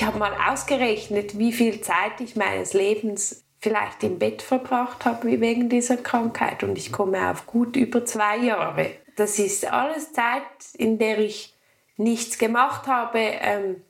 [0.00, 5.42] ich habe mal ausgerechnet, wie viel Zeit ich meines Lebens vielleicht im Bett verbracht habe
[5.42, 8.92] wegen dieser Krankheit und ich komme auf gut über zwei Jahre.
[9.16, 10.40] Das ist alles Zeit,
[10.72, 11.54] in der ich
[11.98, 13.82] nichts gemacht habe, ähm,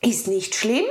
[0.00, 0.86] ist nicht schlimm,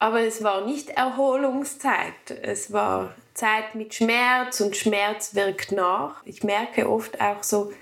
[0.00, 2.32] aber es war nicht Erholungszeit.
[2.42, 6.26] Es war Zeit mit Schmerz und Schmerz wirkt nach.
[6.26, 7.72] Ich merke oft auch so,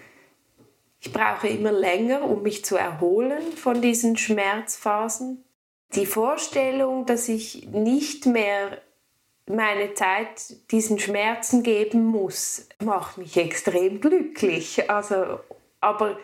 [1.00, 5.42] ich brauche immer länger, um mich zu erholen von diesen Schmerzphasen.
[5.96, 8.78] Die Vorstellung, dass ich nicht mehr
[9.46, 14.90] meine Zeit diesen Schmerzen geben muss, macht mich extrem glücklich.
[14.90, 15.40] Also,
[15.80, 16.18] aber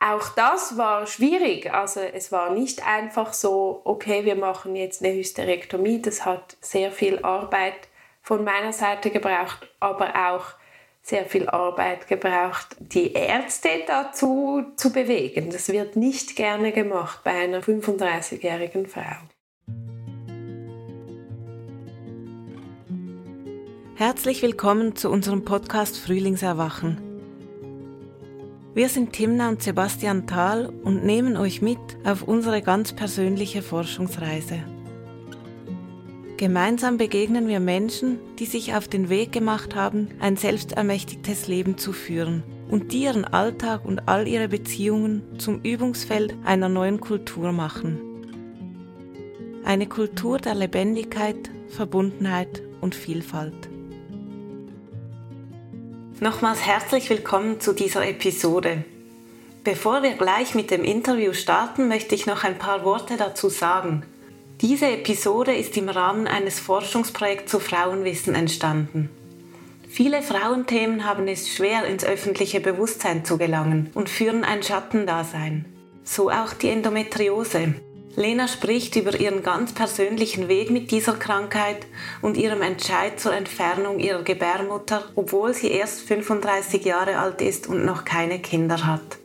[0.00, 1.72] auch das war schwierig.
[1.72, 6.02] Also es war nicht einfach so, okay, wir machen jetzt eine Hysterektomie.
[6.02, 7.88] Das hat sehr viel Arbeit
[8.20, 10.61] von meiner Seite gebraucht, aber auch
[11.02, 15.50] sehr viel Arbeit gebraucht, die Ärzte dazu zu bewegen.
[15.50, 19.16] Das wird nicht gerne gemacht bei einer 35-jährigen Frau.
[23.96, 26.98] Herzlich willkommen zu unserem Podcast Frühlingserwachen.
[28.74, 34.60] Wir sind Timna und Sebastian Thal und nehmen euch mit auf unsere ganz persönliche Forschungsreise.
[36.42, 41.92] Gemeinsam begegnen wir Menschen, die sich auf den Weg gemacht haben, ein selbstermächtigtes Leben zu
[41.92, 48.00] führen und die ihren Alltag und all ihre Beziehungen zum Übungsfeld einer neuen Kultur machen.
[49.64, 53.68] Eine Kultur der Lebendigkeit, Verbundenheit und Vielfalt.
[56.18, 58.84] Nochmals herzlich willkommen zu dieser Episode.
[59.62, 64.02] Bevor wir gleich mit dem Interview starten, möchte ich noch ein paar Worte dazu sagen.
[64.62, 69.10] Diese Episode ist im Rahmen eines Forschungsprojekts zu Frauenwissen entstanden.
[69.88, 75.64] Viele Frauenthemen haben es schwer ins öffentliche Bewusstsein zu gelangen und führen ein Schattendasein.
[76.04, 77.74] So auch die Endometriose.
[78.14, 81.84] Lena spricht über ihren ganz persönlichen Weg mit dieser Krankheit
[82.20, 87.84] und ihrem Entscheid zur Entfernung ihrer Gebärmutter, obwohl sie erst 35 Jahre alt ist und
[87.84, 89.21] noch keine Kinder hat.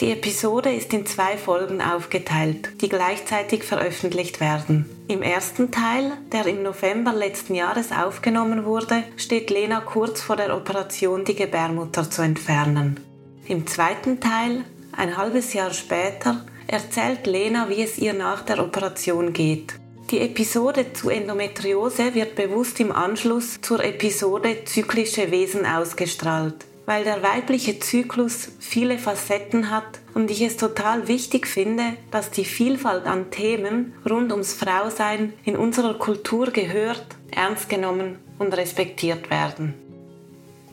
[0.00, 4.88] Die Episode ist in zwei Folgen aufgeteilt, die gleichzeitig veröffentlicht werden.
[5.08, 10.56] Im ersten Teil, der im November letzten Jahres aufgenommen wurde, steht Lena kurz vor der
[10.56, 12.98] Operation, die Gebärmutter zu entfernen.
[13.46, 14.64] Im zweiten Teil,
[14.96, 19.74] ein halbes Jahr später, erzählt Lena, wie es ihr nach der Operation geht.
[20.10, 27.22] Die Episode zu Endometriose wird bewusst im Anschluss zur Episode Zyklische Wesen ausgestrahlt weil der
[27.22, 33.30] weibliche Zyklus viele Facetten hat und ich es total wichtig finde, dass die Vielfalt an
[33.30, 39.74] Themen rund ums Frausein in unserer Kultur gehört, ernst genommen und respektiert werden.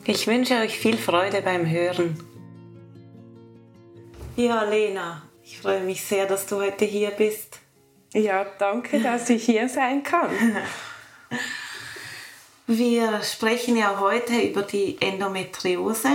[0.06, 2.18] Ich wünsche euch viel Freude beim Hören.
[4.34, 7.60] Ja, Lena, ich freue mich sehr, dass du heute hier bist.
[8.12, 10.30] Ja, danke, dass ich hier sein kann.
[12.70, 16.10] Wir sprechen ja heute über die Endometriose.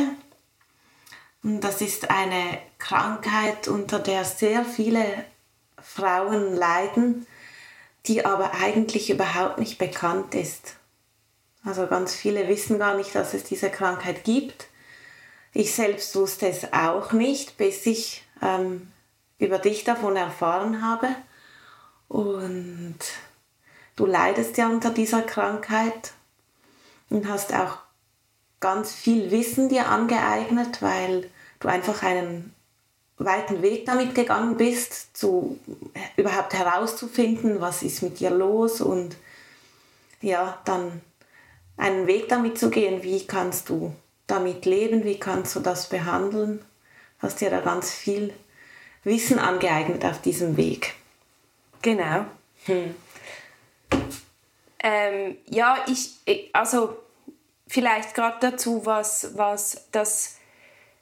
[1.41, 5.03] Das ist eine Krankheit, unter der sehr viele
[5.81, 7.25] Frauen leiden,
[8.05, 10.75] die aber eigentlich überhaupt nicht bekannt ist.
[11.65, 14.67] Also ganz viele wissen gar nicht, dass es diese Krankheit gibt.
[15.53, 18.91] Ich selbst wusste es auch nicht, bis ich ähm,
[19.39, 21.07] über dich davon erfahren habe.
[22.09, 22.99] Und
[23.95, 26.13] du leidest ja unter dieser Krankheit
[27.13, 27.77] und hast auch
[28.59, 31.29] ganz viel Wissen dir angeeignet, weil
[31.59, 32.53] du einfach einen
[33.17, 35.59] weiten Weg damit gegangen bist, zu
[36.17, 39.15] überhaupt herauszufinden, was ist mit dir los und
[40.21, 41.01] ja, dann
[41.77, 43.93] einen Weg damit zu gehen, wie kannst du
[44.25, 46.65] damit leben, wie kannst du das behandeln,
[47.19, 48.33] hast dir da ganz viel
[49.03, 50.95] Wissen angeeignet auf diesem Weg.
[51.81, 52.25] Genau.
[52.65, 52.95] Hm.
[54.79, 56.15] Ähm, ja, ich,
[56.53, 56.97] also
[57.73, 60.37] vielleicht gerade dazu, was, was das,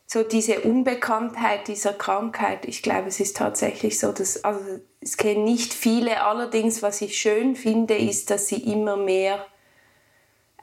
[0.07, 5.43] so diese Unbekanntheit dieser Krankheit, ich glaube, es ist tatsächlich so, dass, also es kennen
[5.43, 9.45] nicht viele, allerdings, was ich schön finde, ist, dass sie immer mehr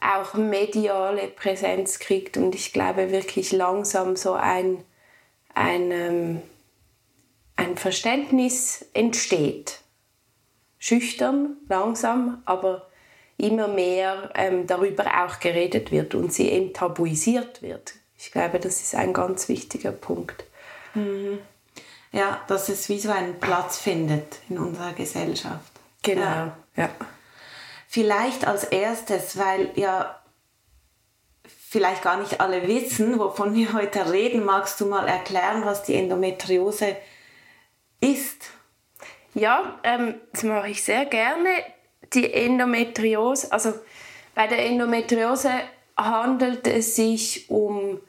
[0.01, 4.83] auch mediale Präsenz kriegt und ich glaube wirklich langsam so ein,
[5.53, 6.43] ein, ähm,
[7.57, 9.81] ein Verständnis entsteht.
[10.79, 12.88] Schüchtern, langsam, aber
[13.39, 17.95] immer mehr ähm, darüber auch geredet wird und sie enttabuisiert wird.
[18.19, 20.45] Ich glaube, das ist ein ganz wichtiger Punkt.
[20.95, 21.39] Mhm.
[22.11, 25.73] Ja, dass es wie so einen Platz findet in unserer Gesellschaft.
[26.03, 26.57] Genau, ja.
[26.77, 26.91] ja.
[27.87, 30.19] Vielleicht als erstes, weil ja
[31.47, 35.95] vielleicht gar nicht alle wissen, wovon wir heute reden, magst du mal erklären, was die
[35.95, 36.97] Endometriose
[38.01, 38.51] ist?
[39.35, 41.51] Ja, ähm, das mache ich sehr gerne.
[42.15, 43.75] Die Endometriose, also
[44.35, 45.51] bei der Endometriose
[45.97, 48.01] handelt es sich um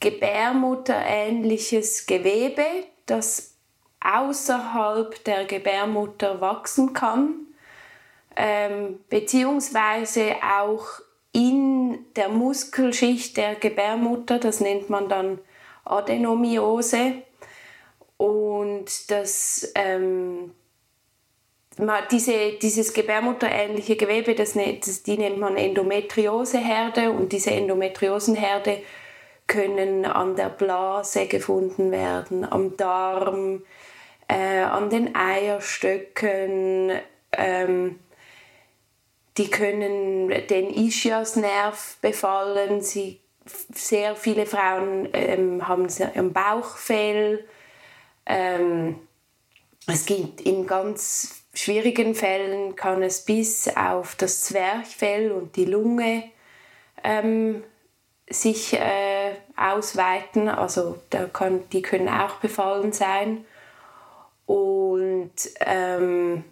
[0.00, 2.64] gebärmutterähnliches Gewebe,
[3.06, 3.54] das
[4.00, 7.46] außerhalb der Gebärmutter wachsen kann,
[8.36, 10.86] ähm, beziehungsweise auch
[11.32, 15.38] in der Muskelschicht der Gebärmutter, das nennt man dann
[15.84, 17.22] Adenomiose.
[18.16, 20.52] Und das, ähm,
[22.10, 28.82] diese, dieses gebärmutterähnliche Gewebe, das, das, die nennt man Endometrioseherde und diese Endometriosenherde
[29.46, 33.62] können an der Blase gefunden werden, am Darm,
[34.28, 36.92] äh, an den Eierstöcken.
[37.32, 37.98] Ähm,
[39.36, 42.80] die können den Ischiasnerv befallen.
[42.80, 43.20] Sie,
[43.74, 47.44] sehr viele Frauen ähm, haben im Bauchfell.
[48.26, 48.96] Ähm,
[49.86, 56.24] es gibt in ganz schwierigen Fällen kann es bis auf das Zwerchfell und die Lunge
[57.02, 57.64] ähm,
[58.28, 60.48] sich äh, ausweiten.
[60.48, 63.44] Also da kann, die können auch befallen sein.
[64.46, 66.44] Und ähm,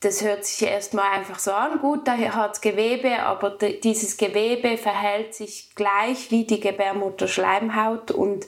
[0.00, 4.78] das hört sich erstmal einfach so an, gut, da hat es Gewebe, aber dieses Gewebe
[4.78, 8.46] verhält sich gleich wie die Gebärmutterschleimhaut und,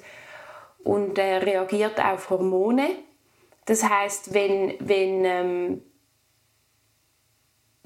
[0.82, 2.88] und äh, reagiert auf Hormone.
[3.64, 5.82] Das heißt, wenn, wenn ähm,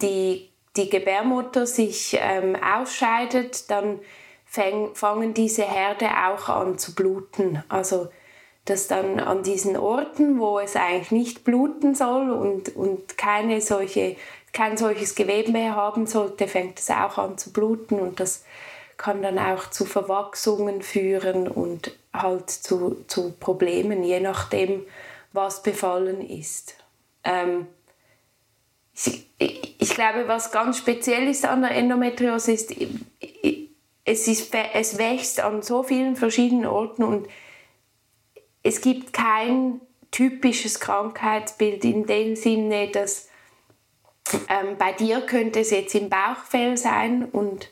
[0.00, 3.98] die die Gebärmutter sich ähm, ausscheidet, dann
[4.44, 7.62] fäng, fangen diese Herde auch an zu bluten.
[7.68, 8.08] Also
[8.66, 14.16] dass dann an diesen Orten, wo es eigentlich nicht bluten soll und, und keine solche,
[14.52, 18.44] kein solches Gewebe mehr haben sollte, fängt es auch an zu bluten und das
[18.96, 24.84] kann dann auch zu Verwachsungen führen und halt zu, zu Problemen, je nachdem,
[25.36, 26.74] was befallen ist.
[27.22, 27.68] Ähm,
[28.94, 29.28] ich,
[29.78, 32.74] ich, glaube, was ganz speziell ist an der Endometriose ist,
[34.04, 37.28] es, ist, es wächst an so vielen verschiedenen Orten und
[38.62, 39.80] es gibt kein
[40.10, 43.28] typisches Krankheitsbild in dem Sinne, dass
[44.48, 47.70] ähm, bei dir könnte es jetzt im Bauchfell sein und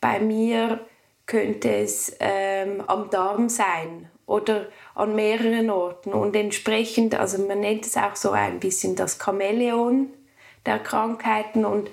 [0.00, 0.86] bei mir
[1.26, 7.86] könnte es ähm, am Darm sein oder an mehreren Orten und entsprechend, also man nennt
[7.86, 10.08] es auch so ein bisschen das Chamäleon,
[10.66, 11.90] der Krankheiten und,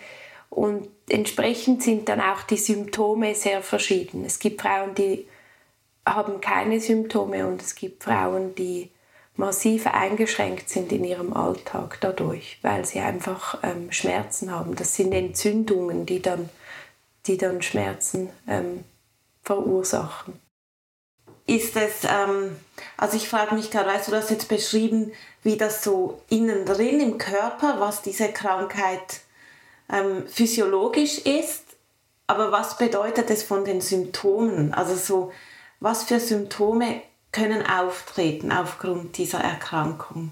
[0.50, 4.26] und entsprechend sind dann auch die Symptome sehr verschieden.
[4.26, 5.28] Es gibt Frauen, die
[6.06, 8.92] haben keine Symptome und es gibt Frauen, die
[9.36, 14.76] massiv eingeschränkt sind in ihrem Alltag dadurch, weil sie einfach ähm, Schmerzen haben.
[14.76, 16.50] Das sind Entzündungen, die dann,
[17.26, 18.84] die dann Schmerzen ähm,
[19.42, 20.34] verursachen.
[21.50, 22.56] Ist es, ähm,
[22.96, 25.12] also ich frage mich gerade, weißt du, das jetzt beschrieben,
[25.42, 29.22] wie das so innen drin im Körper, was diese Krankheit
[29.92, 31.64] ähm, physiologisch ist,
[32.28, 34.76] aber was bedeutet es von den Symptomen?
[34.76, 35.32] Also so,
[35.80, 37.02] was für Symptome
[37.32, 40.32] können auftreten aufgrund dieser Erkrankung?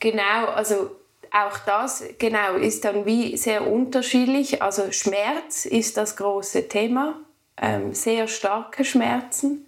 [0.00, 0.90] Genau, also
[1.30, 4.62] auch das genau ist dann wie sehr unterschiedlich.
[4.62, 7.20] Also Schmerz ist das große Thema,
[7.56, 9.67] ähm, sehr starke Schmerzen.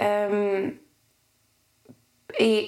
[0.00, 0.80] Ähm,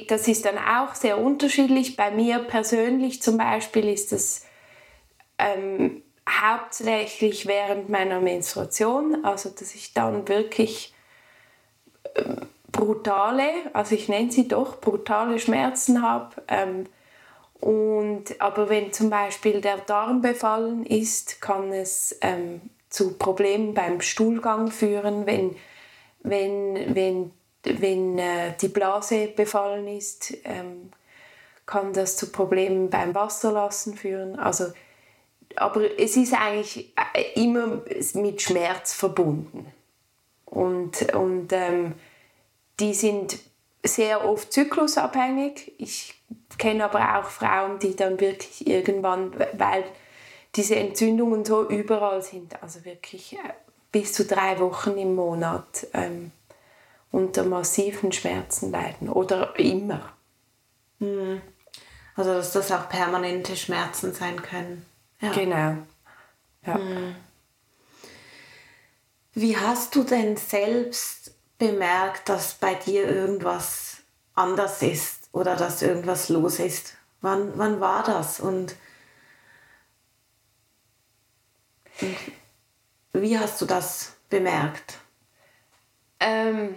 [0.09, 1.97] das ist dann auch sehr unterschiedlich.
[1.97, 4.45] Bei mir persönlich zum Beispiel ist das
[5.39, 10.95] ähm, hauptsächlich während meiner Menstruation, also dass ich dann wirklich
[12.15, 16.43] ähm, brutale, also ich nenne sie doch brutale Schmerzen habe.
[16.49, 16.87] Ähm,
[17.61, 24.01] und, aber wenn zum Beispiel der Darm befallen ist, kann es ähm, zu Problemen beim
[24.01, 25.57] Stuhlgang führen, wenn,
[26.23, 27.33] wenn, wenn
[27.65, 30.91] wenn äh, die Blase befallen ist, ähm,
[31.67, 34.39] kann das zu Problemen beim Wasserlassen führen.
[34.39, 34.73] Also,
[35.57, 37.83] aber es ist eigentlich äh, immer
[38.15, 39.73] mit Schmerz verbunden.
[40.45, 41.95] Und, und ähm,
[42.81, 43.39] die sind
[43.85, 45.73] sehr oft zyklusabhängig.
[45.79, 46.15] Ich
[46.59, 49.85] kenne aber auch Frauen, die dann wirklich irgendwann, weil
[50.55, 53.39] diese Entzündungen so überall sind, also wirklich äh,
[53.93, 56.33] bis zu drei Wochen im Monat, ähm,
[57.11, 60.13] unter massiven Schmerzen leiden oder immer.
[60.99, 61.43] Hm.
[62.17, 64.87] Also dass das auch permanente Schmerzen sein können.
[65.21, 65.33] Ja.
[65.33, 65.77] Genau.
[66.67, 66.75] Ja.
[66.75, 67.15] Hm.
[69.35, 73.99] Wie hast du denn selbst bemerkt, dass bei dir irgendwas
[74.35, 76.95] anders ist oder dass irgendwas los ist?
[77.21, 78.75] Wann, wann war das und,
[82.01, 82.17] und
[83.13, 84.99] wie hast du das bemerkt?
[86.21, 86.77] Ähm,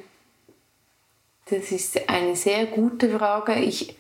[1.48, 3.54] Das ist eine sehr gute Frage.
[3.56, 3.96] Ich,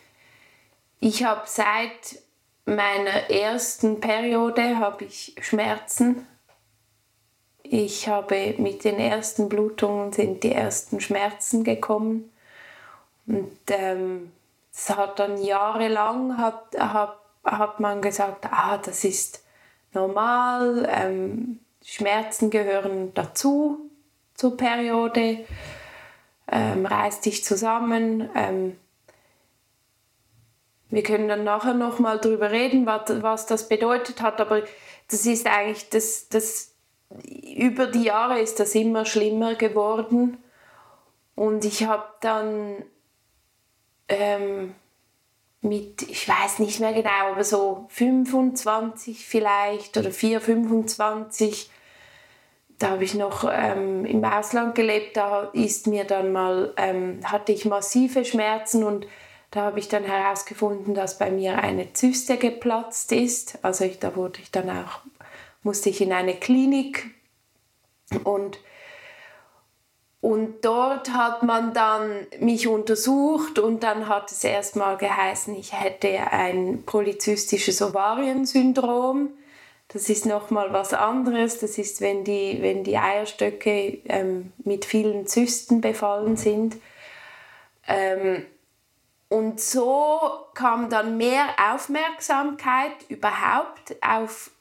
[0.99, 2.19] ich habe seit
[2.65, 6.25] meiner ersten Periode habe ich Schmerzen.
[7.61, 12.31] Ich habe mit den ersten Blutungen sind die ersten Schmerzen gekommen.
[13.27, 14.31] Und ähm,
[14.73, 19.43] es hat dann jahrelang hat, hat, hat man gesagt, ah, das ist
[19.93, 23.91] normal, ähm, Schmerzen gehören dazu
[24.33, 25.45] zur Periode,
[26.51, 28.27] ähm, reiß dich zusammen.
[28.35, 28.75] Ähm,
[30.89, 34.63] wir können dann nachher noch mal darüber reden, was, was das bedeutet hat, aber
[35.09, 36.73] das ist eigentlich, das, das,
[37.55, 40.37] über die Jahre ist das immer schlimmer geworden
[41.35, 42.83] und ich habe dann
[44.07, 44.73] ähm,
[45.61, 51.69] mit, ich weiß nicht mehr genau, aber so 25 vielleicht oder 4, 25,
[52.79, 57.51] da habe ich noch ähm, im Ausland gelebt, da ist mir dann mal, ähm, hatte
[57.51, 59.07] ich massive Schmerzen und
[59.51, 63.59] da habe ich dann herausgefunden, dass bei mir eine Zyste geplatzt ist.
[63.61, 64.99] Also ich, da wurde ich dann auch,
[65.63, 67.11] musste ich in eine Klinik
[68.23, 68.59] und
[70.25, 76.09] und dort hat man dann mich untersucht und dann hat es erstmal geheißen, ich hätte
[76.31, 79.29] ein polyzystisches Ovariensyndrom.
[79.95, 81.59] Das ist nochmal was anderes.
[81.59, 86.75] Das ist, wenn die, wenn die Eierstöcke ähm, mit vielen Zysten befallen sind.
[87.87, 88.45] Ähm,
[89.29, 90.19] und so
[90.53, 94.51] kam dann mehr Aufmerksamkeit überhaupt auf,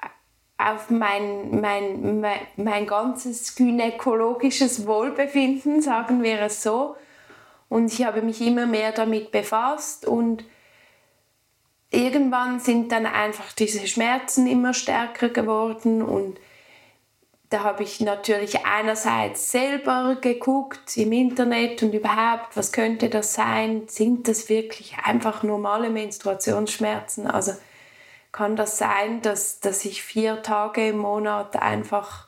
[0.57, 6.95] auf mein, mein, mein, mein ganzes gynäkologisches Wohlbefinden, sagen wir es so.
[7.69, 10.45] Und ich habe mich immer mehr damit befasst und
[11.95, 16.39] irgendwann sind dann einfach diese Schmerzen immer stärker geworden und
[17.51, 23.85] da habe ich natürlich einerseits selber geguckt im Internet und überhaupt, was könnte das sein?
[23.87, 27.29] Sind das wirklich einfach normale Menstruationsschmerzen?
[27.29, 27.53] Also
[28.33, 32.27] kann das sein, dass, dass ich vier Tage im Monat einfach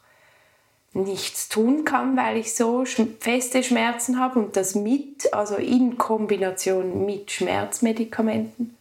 [0.92, 2.84] nichts tun kann, weil ich so
[3.18, 8.75] feste Schmerzen habe und das mit, also in Kombination mit Schmerzmedikamenten.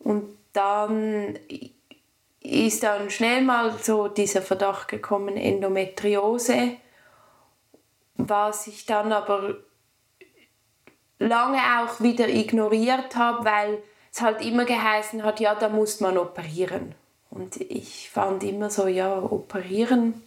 [0.00, 1.38] Und dann
[2.40, 6.76] ist dann schnell mal so dieser Verdacht gekommen, Endometriose,
[8.16, 9.56] was ich dann aber
[11.18, 16.18] lange auch wieder ignoriert habe, weil es halt immer geheißen hat, ja, da muss man
[16.18, 16.94] operieren.
[17.30, 20.22] Und ich fand immer so, ja, operieren.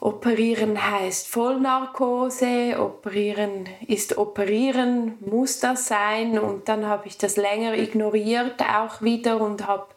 [0.00, 6.38] Operieren heißt Vollnarkose, operieren ist operieren, muss das sein?
[6.38, 9.88] Und dann habe ich das länger ignoriert auch wieder und habe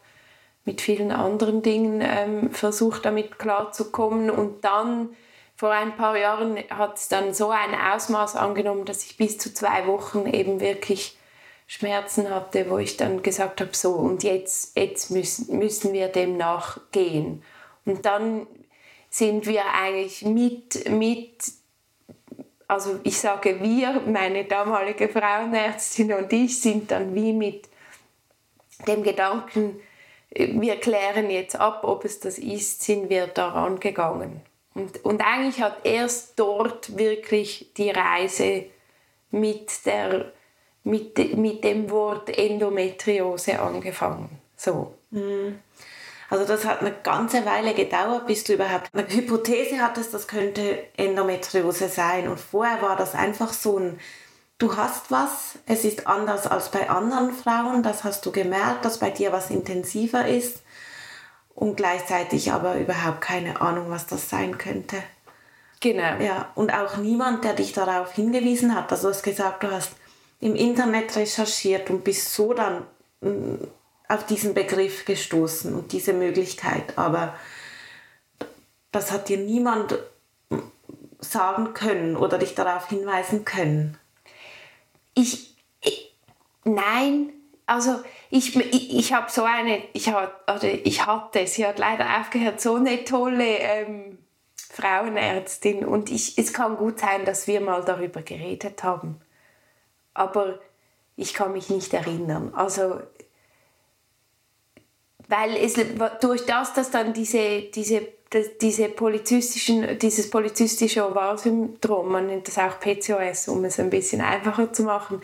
[0.66, 4.28] mit vielen anderen Dingen ähm, versucht, damit klarzukommen.
[4.28, 5.08] Und dann,
[5.56, 9.54] vor ein paar Jahren, hat es dann so ein Ausmaß angenommen, dass ich bis zu
[9.54, 11.16] zwei Wochen eben wirklich
[11.66, 16.36] Schmerzen hatte, wo ich dann gesagt habe, so und jetzt, jetzt müssen, müssen wir dem
[16.36, 17.42] nachgehen.
[17.86, 18.46] Und dann
[19.14, 21.36] sind wir eigentlich mit, mit,
[22.66, 27.68] also ich sage wir, meine damalige Frauenärztin und ich sind dann wie mit
[28.88, 29.80] dem Gedanken,
[30.30, 34.40] wir klären jetzt ab, ob es das ist, sind wir daran gegangen.
[34.74, 38.64] Und, und eigentlich hat erst dort wirklich die Reise
[39.30, 40.32] mit, der,
[40.82, 44.28] mit, mit dem Wort Endometriose angefangen.
[44.56, 44.92] So.
[45.12, 45.60] Mhm.
[46.30, 50.84] Also das hat eine ganze Weile gedauert, bis du überhaupt eine Hypothese hattest, das könnte
[50.96, 52.28] Endometriose sein.
[52.28, 54.00] Und vorher war das einfach so ein
[54.58, 58.98] du hast was, es ist anders als bei anderen Frauen, das hast du gemerkt, dass
[58.98, 60.62] bei dir was intensiver ist
[61.54, 64.96] und gleichzeitig aber überhaupt keine Ahnung, was das sein könnte.
[65.80, 66.18] Genau.
[66.20, 68.90] Ja, und auch niemand, der dich darauf hingewiesen hat.
[68.90, 69.92] Also du hast gesagt, du hast
[70.40, 72.86] im Internet recherchiert und bist so dann
[73.20, 73.56] mm,
[74.08, 76.98] auf diesen Begriff gestoßen und diese Möglichkeit.
[76.98, 77.34] Aber
[78.92, 79.98] das hat dir niemand
[81.20, 83.98] sagen können oder dich darauf hinweisen können
[85.14, 86.14] ich, ich
[86.64, 87.32] nein,
[87.66, 92.20] also ich, ich, ich habe so eine, ich, hab, oder ich hatte, sie hat leider
[92.20, 94.18] aufgehört, so eine tolle ähm,
[94.70, 99.20] Frauenärztin und ich, es kann gut sein, dass wir mal darüber geredet haben,
[100.12, 100.58] aber
[101.16, 102.52] ich kann mich nicht erinnern.
[102.54, 103.00] Also
[105.28, 105.74] weil es
[106.20, 108.02] durch das, dass dann diese, diese,
[108.60, 114.72] diese polizistischen, dieses polizistische Ovalsyndrom, man nennt das auch PCOS, um es ein bisschen einfacher
[114.72, 115.20] zu machen,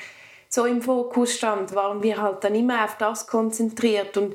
[0.49, 4.35] so im Fokus stand, waren wir halt dann immer auf das konzentriert und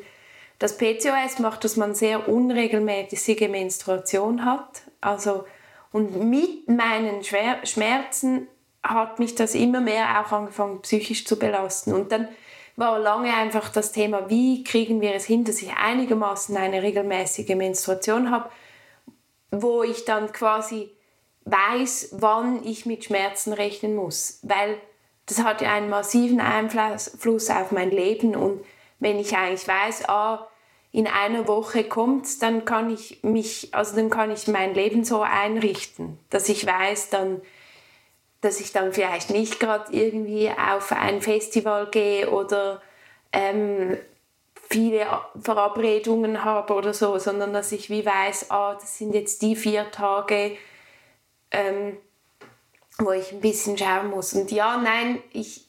[0.60, 5.46] das PCOS macht, dass man sehr unregelmäßige Menstruation hat, also
[5.92, 8.48] und mit meinen Schmerzen
[8.84, 11.94] hat mich das immer mehr auch angefangen, psychisch zu belasten.
[11.94, 12.28] Und dann
[12.76, 17.56] war lange einfach das Thema, wie kriegen wir es hin, dass ich einigermaßen eine regelmäßige
[17.56, 18.50] Menstruation habe,
[19.52, 20.92] wo ich dann quasi
[21.46, 24.40] weiß, wann ich mit Schmerzen rechnen muss.
[24.42, 24.78] Weil
[25.28, 28.36] das hat ja einen massiven Einfluss auf mein Leben.
[28.36, 28.62] Und
[29.00, 30.48] wenn ich eigentlich weiß, ah,
[30.92, 35.22] in einer Woche kommt, dann kann ich mich, also dann kann ich mein Leben so
[35.22, 37.42] einrichten, dass ich weiß, dann,
[38.46, 42.80] dass ich dann vielleicht nicht gerade irgendwie auf ein Festival gehe oder
[43.34, 43.98] ähm,
[44.70, 45.08] viele
[45.42, 49.90] Verabredungen habe oder so, sondern dass ich wie weiß, ah, das sind jetzt die vier
[49.90, 50.58] Tage,
[51.50, 51.98] ähm,
[53.00, 54.34] wo ich ein bisschen schauen muss.
[54.34, 55.68] Und ja, nein, ich,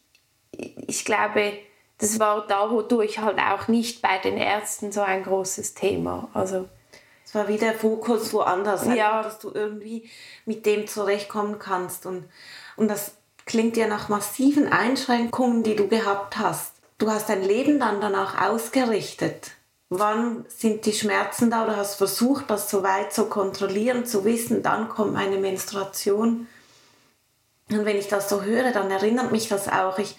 [0.52, 1.54] ich glaube,
[1.96, 6.28] das war dadurch halt auch nicht bei den Ärzten so ein großes Thema.
[6.34, 6.68] Also,
[7.24, 9.22] es war wie der Fokus woanders, ja.
[9.22, 10.10] dass du irgendwie
[10.44, 12.04] mit dem zurechtkommen kannst.
[12.04, 12.28] Und,
[12.76, 13.12] und das
[13.44, 16.72] klingt ja nach massiven Einschränkungen, die du gehabt hast.
[16.98, 19.52] Du hast dein Leben dann danach ausgerichtet.
[19.88, 21.64] Wann sind die Schmerzen da?
[21.64, 26.48] Du hast versucht, das so weit zu kontrollieren, zu wissen, dann kommt eine Menstruation.
[27.70, 29.98] Und wenn ich das so höre, dann erinnert mich das auch.
[29.98, 30.16] Ich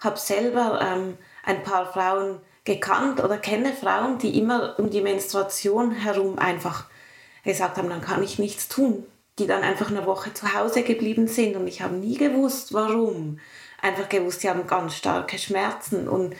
[0.00, 5.92] habe selber ähm, ein paar Frauen gekannt oder kenne Frauen, die immer um die Menstruation
[5.92, 6.84] herum einfach
[7.44, 9.06] gesagt haben, dann kann ich nichts tun.
[9.38, 13.38] Die dann einfach eine Woche zu Hause geblieben sind und ich habe nie gewusst, warum.
[13.80, 16.34] Einfach gewusst, sie haben ganz starke Schmerzen und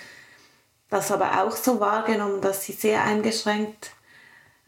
[0.88, 3.92] das aber auch so wahrgenommen, dass sie sehr eingeschränkt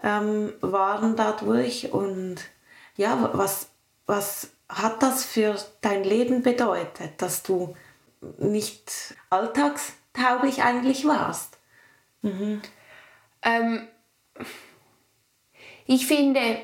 [0.02, 2.36] ähm, waren dadurch und
[2.96, 3.70] ja, was,
[4.06, 7.74] was hat das für dein Leben bedeutet, dass du
[8.38, 11.58] nicht alltagstauglich eigentlich warst?
[12.22, 12.60] Mhm.
[13.42, 13.88] Ähm,
[15.86, 16.58] ich finde,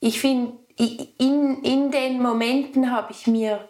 [0.00, 3.68] ich finde, in, in den Momenten habe ich mir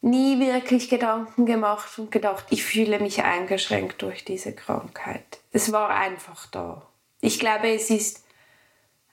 [0.00, 5.40] nie wirklich Gedanken gemacht und gedacht, ich fühle mich eingeschränkt durch diese Krankheit.
[5.50, 6.86] Es war einfach da.
[7.20, 8.24] Ich glaube, es ist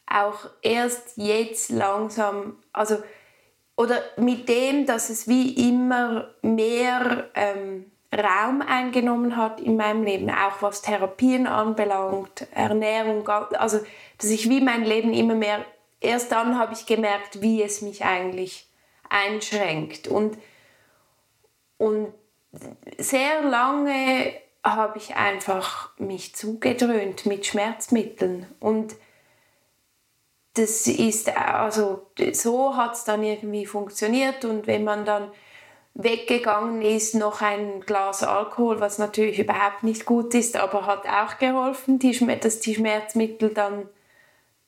[0.07, 3.01] auch erst jetzt langsam, also
[3.75, 10.29] oder mit dem, dass es wie immer mehr ähm, Raum eingenommen hat in meinem Leben,
[10.29, 13.79] auch was Therapien anbelangt, Ernährung, also
[14.17, 15.65] dass ich wie mein Leben immer mehr,
[15.99, 18.67] erst dann habe ich gemerkt, wie es mich eigentlich
[19.09, 20.07] einschränkt.
[20.07, 20.37] Und,
[21.77, 22.13] und
[22.97, 28.47] sehr lange habe ich einfach mich zugedröhnt mit Schmerzmitteln.
[28.59, 28.95] Und
[30.55, 34.45] das ist, also so hat es dann irgendwie funktioniert.
[34.45, 35.31] Und wenn man dann
[35.93, 41.37] weggegangen ist, noch ein Glas Alkohol, was natürlich überhaupt nicht gut ist, aber hat auch
[41.37, 43.89] geholfen, die, dass die Schmerzmittel dann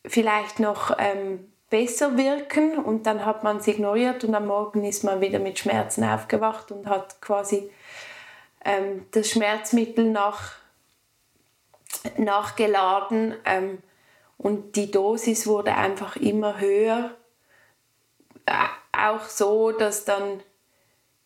[0.07, 5.03] vielleicht noch ähm, besser wirken und dann hat man es ignoriert und am Morgen ist
[5.03, 7.69] man wieder mit Schmerzen aufgewacht und hat quasi
[8.63, 10.53] ähm, das Schmerzmittel nach,
[12.17, 13.35] nachgeladen.
[13.45, 13.79] Ähm,
[14.37, 17.11] und die Dosis wurde einfach immer höher.
[18.91, 20.41] Auch so, dass dann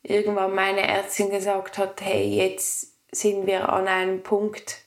[0.02, 4.78] irgendwann meine Ärztin gesagt hat, hey, jetzt sind wir an einem Punkt,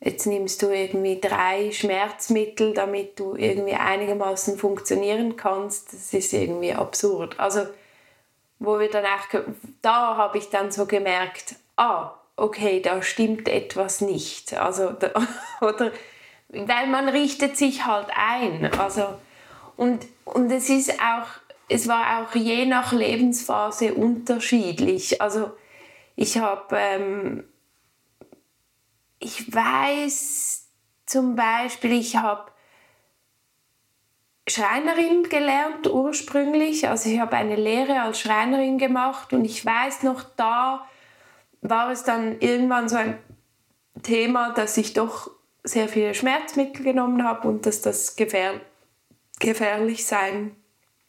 [0.00, 5.92] jetzt nimmst du irgendwie drei Schmerzmittel, damit du irgendwie einigermaßen funktionieren kannst.
[5.92, 7.38] Das ist irgendwie absurd.
[7.38, 7.66] Also,
[8.58, 9.40] wo wir dann auch,
[9.82, 14.54] da habe ich dann so gemerkt, ah, okay, da stimmt etwas nicht.
[14.54, 15.10] Also, da,
[15.60, 15.92] oder
[16.48, 18.72] weil man richtet sich halt ein.
[18.78, 19.04] Also,
[19.76, 21.28] und, und es ist auch,
[21.68, 25.20] es war auch je nach Lebensphase unterschiedlich.
[25.20, 25.50] Also
[26.16, 27.44] ich habe, ähm,
[29.18, 30.66] ich weiß
[31.06, 32.50] zum Beispiel, ich habe
[34.48, 36.88] Schreinerin gelernt ursprünglich.
[36.88, 40.86] Also ich habe eine Lehre als Schreinerin gemacht und ich weiß noch, da
[41.60, 43.18] war es dann irgendwann so ein
[44.02, 45.30] Thema, dass ich doch
[45.64, 48.60] sehr viele Schmerzmittel genommen habe und dass das gefähr
[49.40, 50.56] gefährlich sein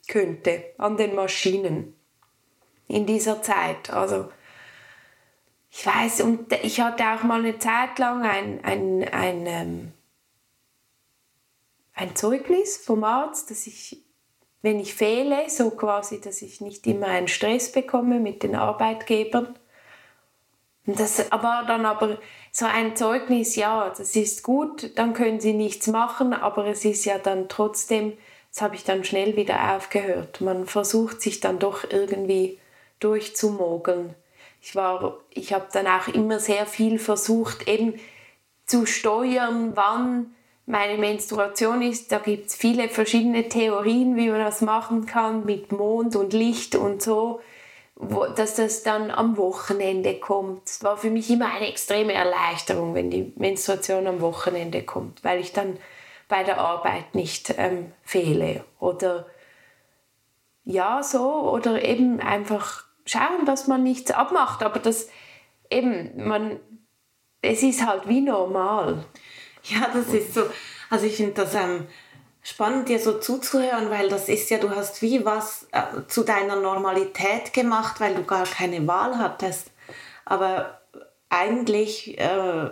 [0.08, 1.96] könnte an den Maschinen
[2.88, 3.90] in dieser Zeit.
[3.90, 4.30] Also
[5.72, 9.94] ich weiß, und ich hatte auch mal eine Zeit lang ein, ein, ein, ähm,
[11.94, 14.04] ein Zeugnis vom Arzt, dass ich,
[14.62, 19.56] wenn ich fehle, so quasi, dass ich nicht immer einen Stress bekomme mit den Arbeitgebern.
[20.86, 22.18] Und das war dann aber
[22.52, 27.06] so ein Zeugnis, ja, das ist gut, dann können sie nichts machen, aber es ist
[27.06, 28.18] ja dann trotzdem,
[28.52, 30.42] das habe ich dann schnell wieder aufgehört.
[30.42, 32.58] Man versucht sich dann doch irgendwie
[33.00, 34.16] durchzumogeln.
[34.62, 34.76] Ich
[35.32, 38.00] ich habe dann auch immer sehr viel versucht, eben
[38.66, 40.36] zu steuern, wann
[40.70, 45.72] meine Menstruation ist, da gibt es viele verschiedene Theorien, wie man das machen kann mit
[45.72, 47.42] Mond und Licht und so,
[47.96, 50.68] wo, dass das dann am Wochenende kommt.
[50.68, 55.40] Es war für mich immer eine extreme Erleichterung, wenn die Menstruation am Wochenende kommt, weil
[55.40, 55.78] ich dann
[56.28, 59.26] bei der Arbeit nicht ähm, fehle oder
[60.64, 65.10] ja so oder eben einfach schauen, dass man nichts abmacht, aber das
[65.70, 66.60] eben man
[67.42, 69.06] es ist halt wie normal.
[69.64, 70.44] Ja, das ist so.
[70.90, 71.88] Also ich finde das ähm,
[72.42, 76.56] spannend, dir so zuzuhören, weil das ist ja, du hast wie was äh, zu deiner
[76.56, 79.72] Normalität gemacht, weil du gar keine Wahl hattest.
[80.26, 80.82] Aber
[81.30, 82.70] eigentlich, äh,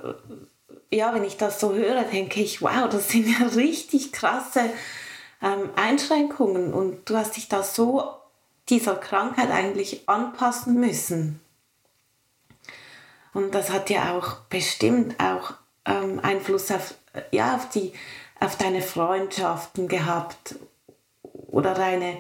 [0.91, 4.61] ja, wenn ich das so höre, denke ich, wow, das sind ja richtig krasse
[5.41, 8.03] ähm, Einschränkungen und du hast dich da so
[8.69, 11.39] dieser Krankheit eigentlich anpassen müssen.
[13.33, 15.53] Und das hat ja auch bestimmt auch
[15.85, 16.95] ähm, Einfluss auf,
[17.31, 17.93] ja, auf, die,
[18.39, 20.55] auf deine Freundschaften gehabt
[21.23, 22.17] oder deine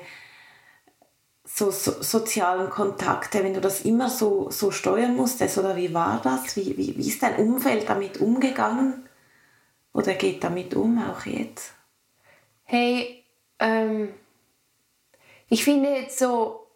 [1.43, 6.21] so, so, sozialen Kontakte, wenn du das immer so, so steuern musstest oder wie war
[6.23, 6.55] das?
[6.55, 9.07] Wie, wie, wie ist dein Umfeld damit umgegangen
[9.93, 11.73] oder geht damit um auch jetzt?
[12.63, 13.23] Hey,
[13.59, 14.09] ähm,
[15.49, 16.67] ich finde jetzt so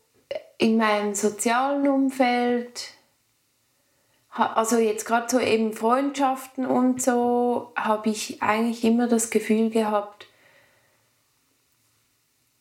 [0.57, 2.93] in meinem sozialen Umfeld
[4.31, 10.27] also jetzt gerade so eben Freundschaften und so, habe ich eigentlich immer das Gefühl gehabt,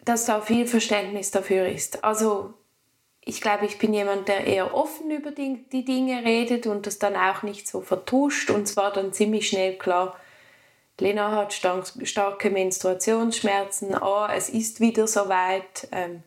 [0.05, 2.03] dass da viel Verständnis dafür ist.
[2.03, 2.55] Also
[3.20, 6.99] ich glaube, ich bin jemand, der eher offen über die, die Dinge redet und das
[6.99, 8.51] dann auch nicht so vertuscht.
[8.51, 10.16] Und zwar dann ziemlich schnell klar,
[11.00, 15.88] Lena hat starke Menstruationsschmerzen, oh, es ist wieder soweit.
[15.92, 16.22] Ähm,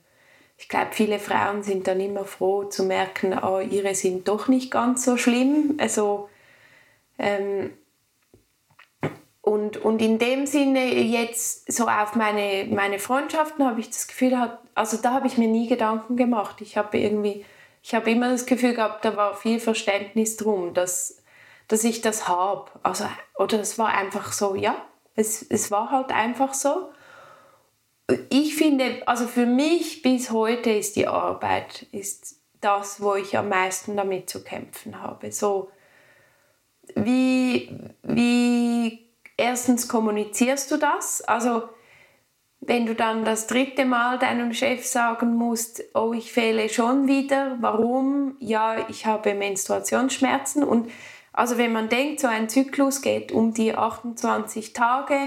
[0.57, 4.71] ich glaube, viele Frauen sind dann immer froh zu merken, oh, ihre sind doch nicht
[4.71, 5.77] ganz so schlimm.
[5.79, 6.29] Also,
[7.17, 7.73] ähm,
[9.41, 14.57] und, und in dem Sinne jetzt so auf meine, meine Freundschaften habe ich das Gefühl,
[14.73, 16.62] also da habe ich mir nie Gedanken gemacht.
[16.62, 17.45] Ich habe irgendwie,
[17.81, 21.22] ich habe immer das Gefühl gehabt, da war viel Verständnis drum, dass,
[21.73, 22.71] dass ich das habe.
[22.83, 23.05] Also,
[23.38, 24.75] oder es war einfach so, ja,
[25.15, 26.89] es, es war halt einfach so
[28.29, 33.49] ich finde, also für mich bis heute ist die Arbeit ist das, wo ich am
[33.49, 35.31] meisten damit zu kämpfen habe.
[35.31, 35.69] So,
[36.95, 41.21] wie, wie erstens kommunizierst du das?
[41.21, 41.63] Also,
[42.59, 47.57] wenn du dann das dritte Mal deinem Chef sagen musst, oh, ich fehle schon wieder,
[47.59, 48.38] warum?
[48.39, 50.63] Ja, ich habe Menstruationsschmerzen.
[50.63, 50.89] Und
[51.34, 55.17] also wenn man denkt, so ein Zyklus geht um die 28 Tage,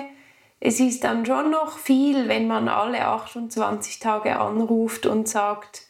[0.60, 5.82] es ist dann schon noch viel, wenn man alle 28 Tage anruft und sagt,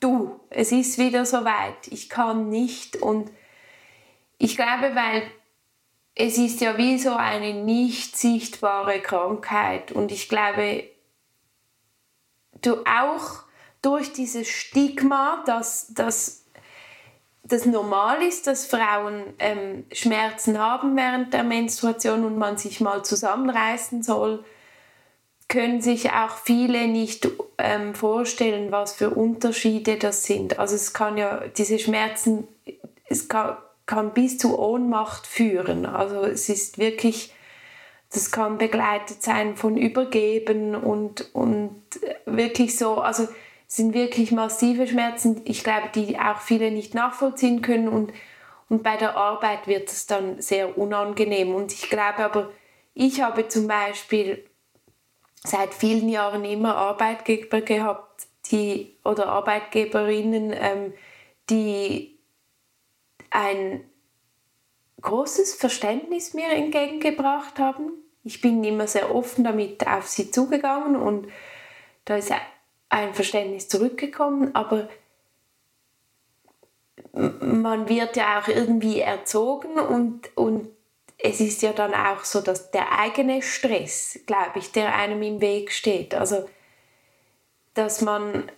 [0.00, 2.96] du, es ist wieder soweit, ich kann nicht.
[2.96, 3.30] Und
[4.38, 5.22] ich glaube, weil
[6.14, 10.84] es ist ja wie so eine nicht sichtbare Krankheit und ich glaube,
[12.62, 13.44] du auch
[13.82, 16.39] durch dieses Stigma, dass, dass
[17.50, 23.04] das normal ist, dass Frauen ähm, Schmerzen haben während der Menstruation und man sich mal
[23.04, 24.44] zusammenreißen soll,
[25.48, 30.58] können sich auch viele nicht ähm, vorstellen, was für Unterschiede das sind.
[30.60, 32.46] Also es kann ja diese Schmerzen,
[33.08, 35.86] es kann, kann bis zu Ohnmacht führen.
[35.86, 37.34] Also es ist wirklich,
[38.12, 41.82] das kann begleitet sein von Übergeben und, und
[42.26, 43.26] wirklich so, also
[43.70, 48.12] sind wirklich massive Schmerzen, ich glaube, die auch viele nicht nachvollziehen können und,
[48.68, 51.54] und bei der Arbeit wird es dann sehr unangenehm.
[51.54, 52.50] Und ich glaube aber,
[52.94, 54.44] ich habe zum Beispiel
[55.44, 60.92] seit vielen Jahren immer Arbeitgeber gehabt, die oder Arbeitgeberinnen, ähm,
[61.48, 62.18] die
[63.30, 63.88] ein
[65.00, 67.92] großes Verständnis mir entgegengebracht haben.
[68.24, 71.28] Ich bin immer sehr offen damit auf sie zugegangen und
[72.04, 72.32] da ist
[72.90, 74.88] ein Verständnis zurückgekommen, aber
[77.12, 80.68] man wird ja auch irgendwie erzogen und, und
[81.18, 85.40] es ist ja dann auch so, dass der eigene Stress, glaube ich, der einem im
[85.40, 86.14] Weg steht.
[86.14, 86.48] Also,
[87.74, 88.50] dass man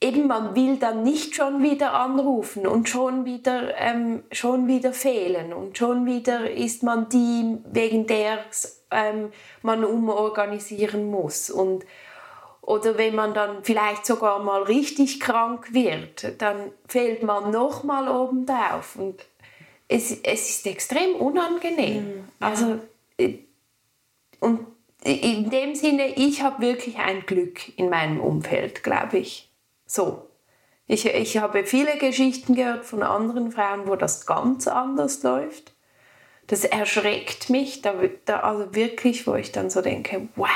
[0.00, 5.52] eben, man will dann nicht schon wieder anrufen und schon wieder, ähm, schon wieder fehlen
[5.52, 8.40] und schon wieder ist man die, wegen der
[8.90, 11.48] ähm, man umorganisieren muss.
[11.48, 11.84] Und,
[12.66, 18.08] oder wenn man dann vielleicht sogar mal richtig krank wird, dann fällt man noch mal
[18.08, 18.96] obendrauf.
[18.96, 19.24] Und
[19.86, 22.04] es, es ist extrem unangenehm.
[22.04, 22.48] Mhm, ja.
[22.48, 22.80] Also,
[23.18, 23.34] äh,
[24.40, 24.66] und
[25.04, 29.50] in dem Sinne, ich habe wirklich ein Glück in meinem Umfeld, glaube ich.
[29.86, 30.26] So.
[30.86, 35.74] Ich, ich habe viele Geschichten gehört von anderen Frauen, wo das ganz anders läuft.
[36.46, 37.94] das erschreckt mich, da,
[38.26, 40.48] da, also wirklich, wo ich dann so denke, wow,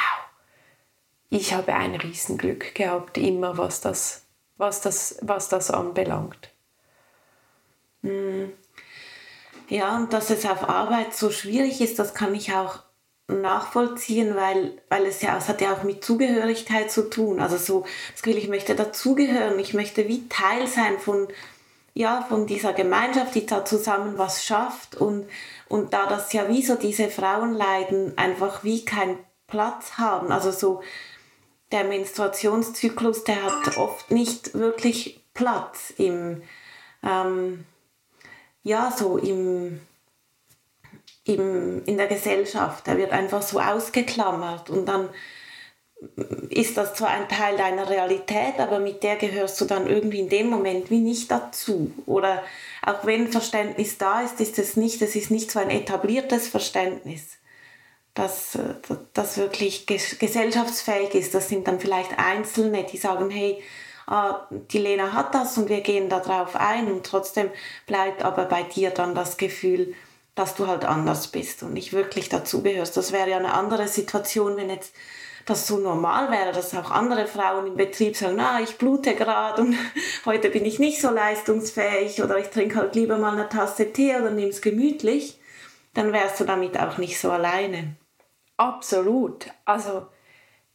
[1.31, 4.23] ich habe ein Riesenglück gehabt, immer was das,
[4.57, 6.51] was das, was das anbelangt.
[8.03, 8.53] Hm.
[9.69, 12.79] Ja, und dass es auf Arbeit so schwierig ist, das kann ich auch
[13.27, 17.41] nachvollziehen, weil, weil es ja, es hat ja auch mit Zugehörigkeit zu tun.
[17.41, 21.29] Also so, das Gefühl, ich möchte dazugehören, ich möchte wie Teil sein von,
[21.93, 25.29] ja, von dieser Gemeinschaft, die da zusammen was schafft und,
[25.69, 30.33] und da das ja wie so diese Frauenleiden einfach wie keinen Platz haben.
[30.33, 30.81] Also so,
[31.73, 36.43] der Menstruationszyklus, der hat oft nicht wirklich Platz im,
[37.03, 37.65] ähm,
[38.63, 39.81] ja, so im,
[41.25, 42.87] im, in der Gesellschaft.
[42.87, 45.09] Der wird einfach so ausgeklammert und dann
[46.49, 50.29] ist das zwar ein Teil deiner Realität, aber mit der gehörst du dann irgendwie in
[50.29, 51.93] dem Moment wie nicht dazu.
[52.07, 52.45] Oder
[52.83, 57.39] auch wenn Verständnis da ist, ist es nicht, es ist nicht so ein etabliertes Verständnis
[58.19, 58.75] dass äh,
[59.15, 61.35] das wirklich gesellschaftsfähig ist.
[61.35, 63.63] Das sind dann vielleicht Einzelne, die sagen, hey,
[64.07, 67.51] ah, die Lena hat das und wir gehen darauf ein und trotzdem
[67.87, 69.95] bleibt aber bei dir dann das Gefühl,
[70.35, 72.97] dass du halt anders bist und nicht wirklich dazugehörst.
[72.97, 74.95] Das wäre ja eine andere Situation, wenn jetzt
[75.47, 79.63] das so normal wäre, dass auch andere Frauen im Betrieb sagen, na, ich blute gerade
[79.63, 79.77] und
[80.27, 84.17] heute bin ich nicht so leistungsfähig oder ich trinke halt lieber mal eine Tasse Tee
[84.17, 85.39] oder nehme es gemütlich,
[85.95, 87.97] dann wärst du damit auch nicht so alleine.
[88.59, 89.47] Absolut.
[89.65, 90.07] Also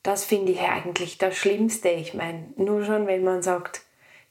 [0.01, 1.89] das finde ich eigentlich das Schlimmste.
[1.89, 3.81] Ich meine, nur schon, wenn man sagt,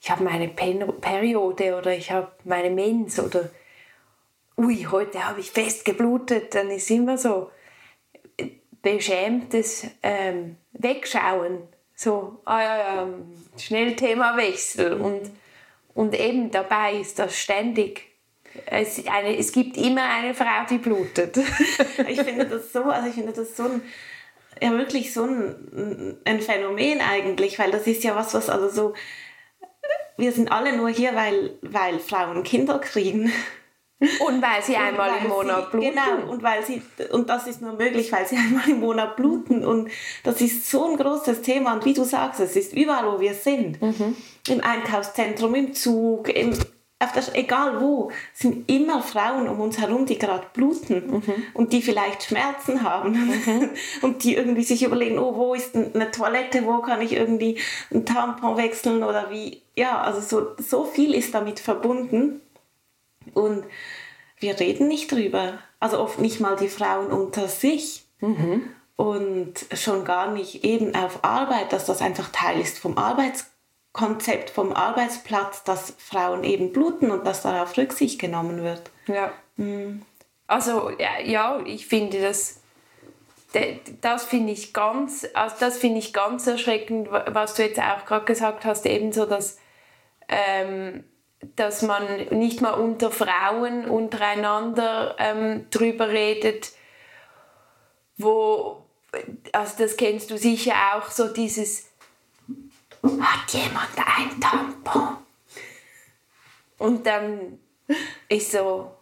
[0.01, 3.51] ich habe meine Pen Periode oder ich habe meine Mens oder
[4.57, 7.51] ui, heute habe ich fest geblutet, dann ist immer so
[8.83, 11.63] beschämtes ähm, Wegschauen.
[11.95, 13.09] So, ah ja, ja,
[13.59, 14.95] schnell Themawechsel.
[14.95, 15.31] Und,
[15.95, 18.12] und eben dabei ist das ständig
[18.67, 21.37] es, eine, es gibt immer eine Frau, die blutet.
[22.09, 23.83] ich finde das so, also ich finde das so ein,
[24.61, 28.95] ja wirklich so ein, ein Phänomen eigentlich, weil das ist ja was, was also so,
[30.17, 33.33] wir sind alle nur hier, weil, weil Frauen Kinder kriegen.
[34.27, 35.95] Und weil sie einmal weil im Monat sie, bluten.
[35.95, 39.65] Genau, und, weil sie, und das ist nur möglich, weil sie einmal im Monat bluten.
[39.65, 39.91] Und
[40.23, 41.75] das ist so ein großes Thema.
[41.75, 43.81] Und wie du sagst, es ist überall, wo wir sind.
[43.81, 44.17] Mhm.
[44.49, 46.53] Im Einkaufszentrum, im Zug, im,
[47.11, 51.35] das, egal wo, sind immer Frauen um uns herum, die gerade bluten mhm.
[51.55, 53.71] und die vielleicht Schmerzen haben mhm.
[54.03, 57.59] und die irgendwie sich überlegen, oh, wo ist eine Toilette, wo kann ich irgendwie
[57.93, 59.63] ein Tampon wechseln oder wie.
[59.75, 62.41] Ja, also so, so viel ist damit verbunden
[63.35, 63.65] und
[64.39, 65.59] wir reden nicht drüber.
[65.81, 68.05] Also oft nicht mal die Frauen unter sich.
[68.21, 68.69] Mhm.
[68.97, 73.52] Und schon gar nicht eben auf Arbeit, dass das einfach Teil ist vom Arbeitskreis
[73.93, 78.91] Konzept vom Arbeitsplatz, dass Frauen eben bluten und dass darauf Rücksicht genommen wird.
[79.07, 79.33] Ja.
[79.57, 80.03] Mhm.
[80.47, 82.63] Also ja, ich finde das
[84.01, 88.25] das finde ich ganz also das finde ich ganz erschreckend was du jetzt auch gerade
[88.25, 89.59] gesagt hast ebenso dass
[90.29, 91.05] ähm,
[91.57, 96.73] dass man nicht mal unter Frauen untereinander ähm, drüber redet
[98.17, 98.85] wo
[99.53, 101.92] also das kennst du sicher auch so dieses
[103.03, 105.19] hat jemand ein Tampon?
[106.79, 107.59] Und dann
[108.29, 108.97] ich so,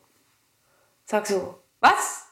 [1.05, 2.27] sag so, was?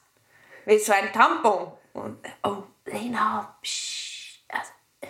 [0.65, 1.73] Willst du ein Tampon?
[1.93, 5.07] Und, oh, Lena, psch, also, äh,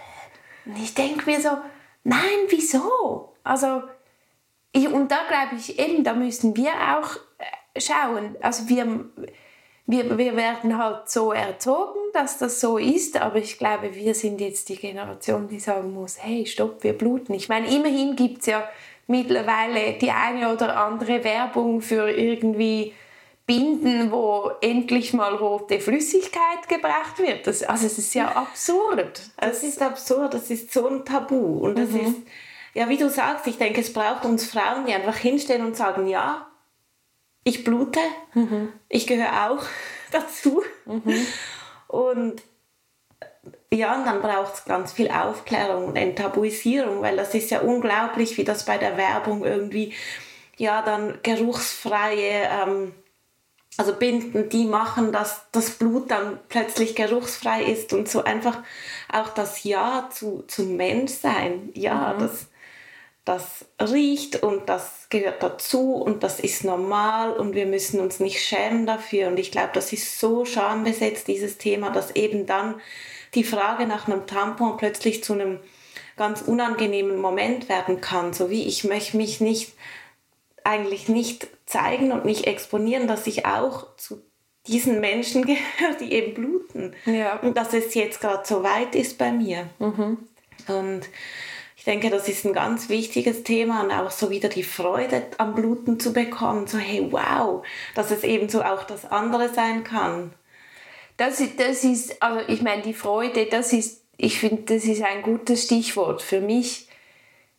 [0.67, 1.59] und ich denke mir so,
[2.05, 3.37] nein, wieso?
[3.43, 3.83] Also,
[4.73, 8.37] ich, und da glaube ich eben, da müssen wir auch äh, schauen.
[8.41, 8.85] Also wir,
[9.89, 14.39] wir, wir werden halt so erzogen, dass das so ist, aber ich glaube, wir sind
[14.39, 17.33] jetzt die Generation, die sagen muss, hey, stopp, wir bluten.
[17.33, 18.69] Ich meine, immerhin gibt es ja
[19.07, 22.93] mittlerweile die eine oder andere Werbung für irgendwie
[23.47, 27.47] Binden, wo endlich mal rote Flüssigkeit gebracht wird.
[27.47, 29.23] Das, also es ist ja absurd.
[29.39, 31.61] Es ist absurd, das ist so ein Tabu.
[31.61, 32.01] Und das mhm.
[32.01, 32.17] ist,
[32.75, 36.07] ja, wie du sagst, ich denke, es braucht uns Frauen, die einfach hinstellen und sagen,
[36.07, 36.48] ja,
[37.49, 38.01] ich blute,
[38.35, 38.73] mhm.
[38.89, 39.65] ich gehöre auch
[40.13, 40.63] dazu.
[40.85, 41.27] Mhm.
[41.89, 42.43] Und
[43.73, 48.37] ja, und dann braucht es ganz viel Aufklärung und Enttabuisierung, weil das ist ja unglaublich,
[48.37, 49.95] wie das bei der Werbung irgendwie,
[50.57, 52.95] ja, dann geruchsfreie, ähm,
[53.77, 58.63] also Binden, die machen, dass das Blut dann plötzlich geruchsfrei ist und so einfach
[59.13, 62.21] auch das Ja zu, zum Menschsein, ja, mhm.
[62.21, 62.48] das
[63.29, 68.43] das riecht und das gehört dazu und das ist normal und wir müssen uns nicht
[68.43, 69.29] schämen dafür.
[69.29, 72.81] Und ich glaube, das ist so schambesetzt, dieses Thema, dass eben dann
[73.35, 75.61] die Frage nach einem Tampon plötzlich zu einem
[76.17, 78.33] ganz unangenehmen Moment werden kann.
[78.33, 79.75] So wie ich möchte mich nicht,
[80.65, 84.23] eigentlich nicht zeigen und nicht exponieren, dass ich auch zu
[84.67, 86.95] diesen Menschen gehört, die eben bluten.
[87.05, 87.39] Ja.
[87.41, 89.69] Und dass es jetzt gerade so weit ist bei mir.
[89.79, 90.17] Mhm.
[90.67, 91.03] Und
[91.89, 95.99] denke, das ist ein ganz wichtiges Thema und auch so wieder die Freude am Bluten
[95.99, 96.67] zu bekommen.
[96.67, 100.35] So, hey, wow, dass es eben so auch das andere sein kann.
[101.17, 105.23] Das, das ist, also ich meine, die Freude, das ist, ich finde, das ist ein
[105.23, 106.89] gutes Stichwort für mich.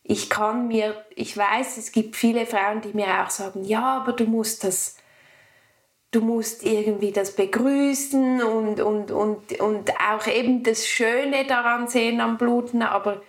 [0.04, 4.12] Ich kann mir, ich weiß, es gibt viele Frauen, die mir auch sagen, ja, aber
[4.12, 4.96] du musst das,
[6.12, 12.20] du musst irgendwie das begrüßen und, und, und, und auch eben das Schöne daran sehen
[12.20, 13.22] am Bluten, aber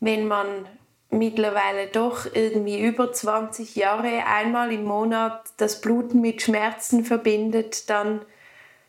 [0.00, 0.66] wenn man
[1.10, 8.22] mittlerweile doch irgendwie über 20 Jahre einmal im Monat das Bluten mit Schmerzen verbindet, dann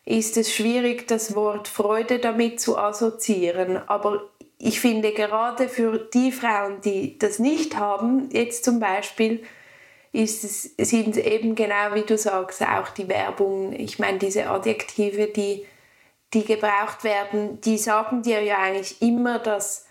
[0.04, 3.76] ist es schwierig, das Wort Freude damit zu assoziieren.
[3.88, 9.42] Aber ich finde gerade für die Frauen, die das nicht haben, jetzt zum Beispiel,
[10.12, 15.28] ist es, sind eben genau wie du sagst, auch die Werbung, ich meine, diese Adjektive,
[15.28, 15.66] die,
[16.34, 19.86] die gebraucht werden, die sagen dir ja eigentlich immer, dass,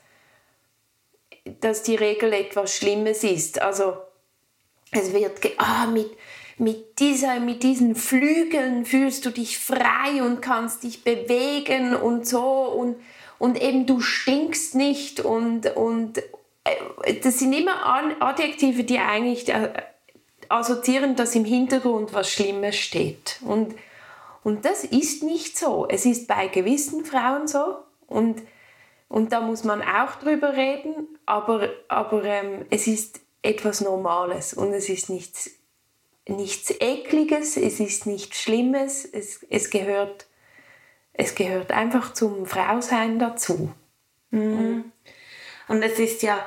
[1.45, 3.61] dass die Regel etwas Schlimmes ist.
[3.61, 3.97] Also
[4.91, 6.09] es wird ah, mit,
[6.57, 12.43] mit, dieser, mit diesen Flügeln fühlst du dich frei und kannst dich bewegen und so
[12.43, 12.97] und,
[13.39, 16.19] und eben du stinkst nicht und, und
[16.63, 17.85] äh, das sind immer
[18.19, 19.71] Adjektive, die eigentlich äh,
[20.49, 23.39] assoziieren, dass im Hintergrund was Schlimmes steht.
[23.41, 23.73] Und,
[24.43, 25.87] und das ist nicht so.
[25.89, 27.77] Es ist bei gewissen Frauen so
[28.07, 28.41] und,
[29.11, 34.71] und da muss man auch drüber reden, aber, aber ähm, es ist etwas Normales und
[34.71, 35.51] es ist nichts,
[36.29, 40.27] nichts Ekliges, es ist nichts Schlimmes, es, es, gehört,
[41.11, 43.73] es gehört einfach zum Frausein dazu.
[45.67, 46.39] Und es ist ja,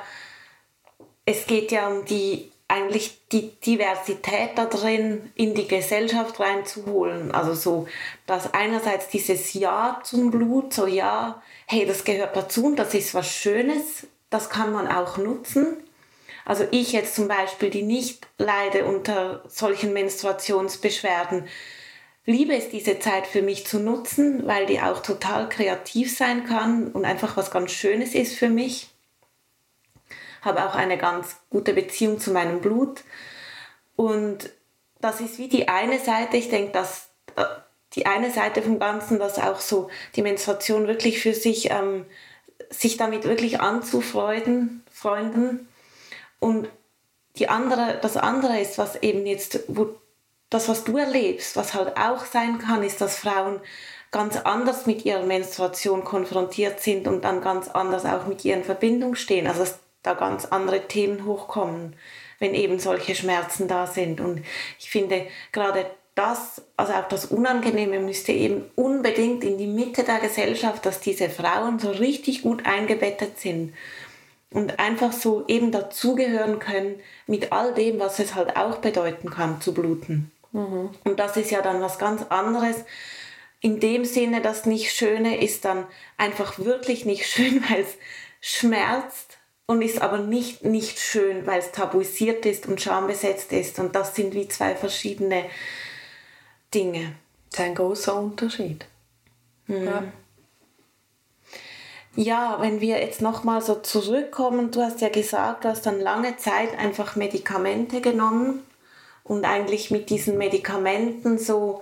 [1.23, 7.31] es geht ja um die eigentlich die Diversität da drin in die Gesellschaft reinzuholen.
[7.31, 7.87] Also so,
[8.25, 13.13] dass einerseits dieses Ja zum Blut, so ja, hey, das gehört dazu und das ist
[13.13, 15.77] was Schönes, das kann man auch nutzen.
[16.43, 21.47] Also ich jetzt zum Beispiel, die nicht leide unter solchen Menstruationsbeschwerden,
[22.25, 26.87] liebe es, diese Zeit für mich zu nutzen, weil die auch total kreativ sein kann
[26.91, 28.89] und einfach was ganz Schönes ist für mich.
[30.45, 33.03] Habe auch eine ganz gute Beziehung zu meinem Blut.
[33.95, 34.49] Und
[35.01, 37.43] das ist wie die eine Seite, ich denke, dass äh,
[37.93, 42.05] die eine Seite vom Ganzen, dass auch so die Menstruation wirklich für sich, ähm,
[42.69, 45.67] sich damit wirklich anzufreunden, freunden.
[46.39, 46.69] Und
[47.37, 49.89] die andere, das andere ist, was eben jetzt, wo,
[50.49, 53.59] das, was du erlebst, was halt auch sein kann, ist, dass Frauen
[54.11, 58.63] ganz anders mit ihrer Menstruation konfrontiert sind und dann ganz anders auch mit ihr in
[58.63, 59.47] Verbindung stehen.
[59.47, 61.95] Also dass da ganz andere Themen hochkommen,
[62.39, 64.21] wenn eben solche Schmerzen da sind.
[64.21, 64.43] Und
[64.79, 70.19] ich finde gerade das, also auch das Unangenehme müsste eben unbedingt in die Mitte der
[70.19, 73.73] Gesellschaft, dass diese Frauen so richtig gut eingebettet sind
[74.51, 76.95] und einfach so eben dazugehören können
[77.27, 80.31] mit all dem, was es halt auch bedeuten kann, zu bluten.
[81.03, 82.77] Und das ist ja dann was ganz anderes.
[83.59, 87.97] In dem Sinne, das Nicht-Schöne ist dann einfach wirklich nicht schön, weil es
[88.39, 89.34] schmerzt
[89.67, 93.79] und ist aber nicht nicht schön, weil es tabuisiert ist und schambesetzt ist.
[93.79, 95.45] Und das sind wie zwei verschiedene
[96.73, 97.15] Dinge.
[97.49, 98.85] Das ist ein großer Unterschied.
[99.67, 100.03] Ja.
[102.17, 106.37] Ja, wenn wir jetzt nochmal so zurückkommen, du hast ja gesagt, du hast dann lange
[106.37, 108.63] Zeit einfach Medikamente genommen
[109.25, 111.81] und eigentlich mit diesen Medikamenten so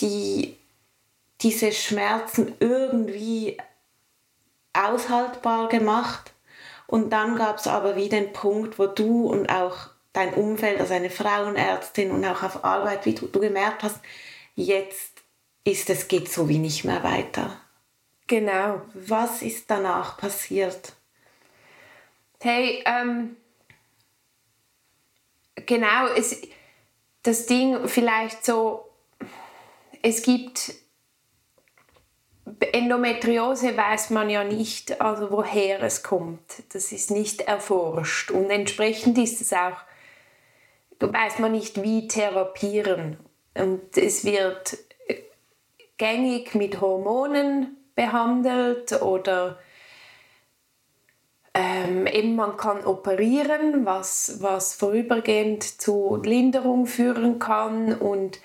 [0.00, 0.56] die,
[1.40, 3.58] diese Schmerzen irgendwie
[4.72, 6.32] aushaltbar gemacht.
[6.90, 10.92] Und dann gab es aber wieder den Punkt, wo du und auch dein Umfeld, also
[10.92, 14.00] eine Frauenärztin und auch auf Arbeit, wie du, du gemerkt hast,
[14.56, 15.22] jetzt
[15.62, 17.60] ist es geht so wie nicht mehr weiter.
[18.26, 18.82] Genau.
[18.94, 20.94] Was ist danach passiert?
[22.40, 23.36] Hey, ähm,
[25.54, 26.42] genau, es,
[27.22, 28.90] das Ding vielleicht so,
[30.02, 30.74] es gibt
[32.72, 36.62] Endometriose weiß man ja nicht, also woher es kommt.
[36.72, 39.76] Das ist nicht erforscht und entsprechend ist es auch,
[41.00, 43.18] weiß man nicht, wie therapieren.
[43.54, 44.78] Und es wird
[45.96, 49.58] gängig mit Hormonen behandelt oder
[51.52, 58.40] ähm, eben man kann operieren, was, was vorübergehend zu Linderung führen kann und,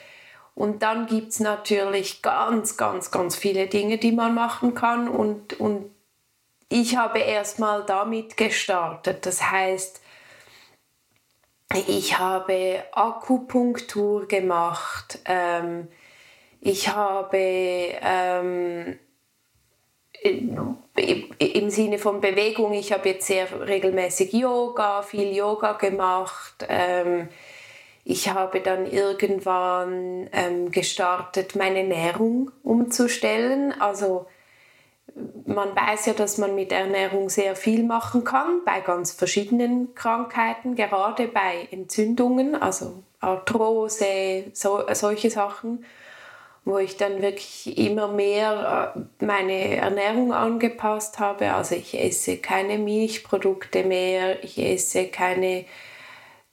[0.56, 5.60] und dann gibt es natürlich ganz, ganz, ganz viele Dinge, die man machen kann und,
[5.60, 5.92] und
[6.70, 9.26] ich habe erstmal damit gestartet.
[9.26, 10.02] Das heißt,
[11.88, 15.88] ich habe Akupunktur gemacht, ähm,
[16.68, 18.98] Ich habe ähm,
[21.38, 26.66] im Sinne von Bewegung, ich habe jetzt sehr regelmäßig Yoga, viel Yoga gemacht.
[26.68, 27.30] Ähm,
[28.08, 33.74] ich habe dann irgendwann ähm, gestartet, meine Ernährung umzustellen.
[33.82, 34.28] Also
[35.48, 40.76] man weiß ja, dass man mit Ernährung sehr viel machen kann, bei ganz verschiedenen Krankheiten,
[40.76, 45.84] gerade bei Entzündungen, also Arthrose, so, solche Sachen,
[46.64, 51.54] wo ich dann wirklich immer mehr äh, meine Ernährung angepasst habe.
[51.54, 55.66] Also ich esse keine Milchprodukte mehr, ich esse keine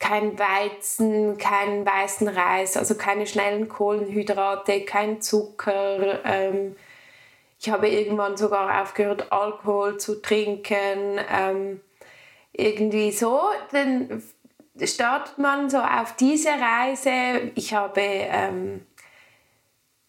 [0.03, 6.25] kein Weizen, keinen weißen Reis, also keine schnellen Kohlenhydrate, kein Zucker.
[6.25, 6.75] Ähm,
[7.61, 11.21] ich habe irgendwann sogar aufgehört, Alkohol zu trinken.
[11.33, 11.81] Ähm,
[12.53, 14.25] irgendwie so, dann
[14.83, 17.53] startet man so auf diese Reise.
[17.55, 18.85] Ich habe ähm,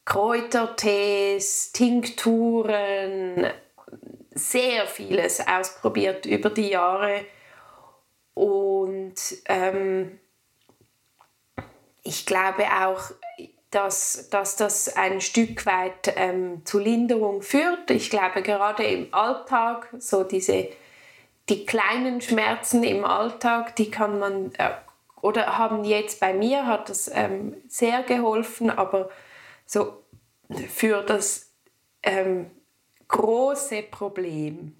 [0.06, 3.46] Kräutertees, Tinkturen,
[4.32, 7.24] sehr vieles ausprobiert über die Jahre
[8.34, 9.16] und
[9.46, 10.20] ähm,
[12.04, 13.12] ich glaube auch,
[13.72, 17.90] dass, dass das ein Stück weit ähm, zu Linderung führt.
[17.90, 20.70] Ich glaube gerade im Alltag, so diese
[21.50, 24.70] die kleinen Schmerzen im Alltag, die kann man äh,
[25.22, 29.10] oder haben jetzt bei mir hat das ähm, sehr geholfen, aber
[29.66, 30.04] so
[30.70, 31.52] für das
[32.04, 32.52] ähm,
[33.08, 34.76] große Problem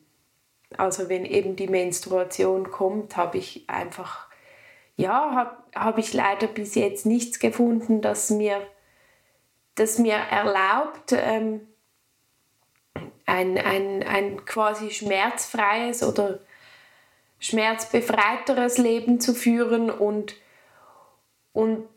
[0.78, 4.28] also wenn eben die Menstruation kommt, habe ich einfach,
[4.96, 8.62] ja, habe hab ich leider bis jetzt nichts gefunden, das mir,
[9.76, 11.68] das mir erlaubt, ähm,
[13.26, 16.40] ein, ein, ein quasi schmerzfreies oder
[17.40, 20.36] schmerzbefreiteres Leben zu führen und,
[21.52, 21.88] und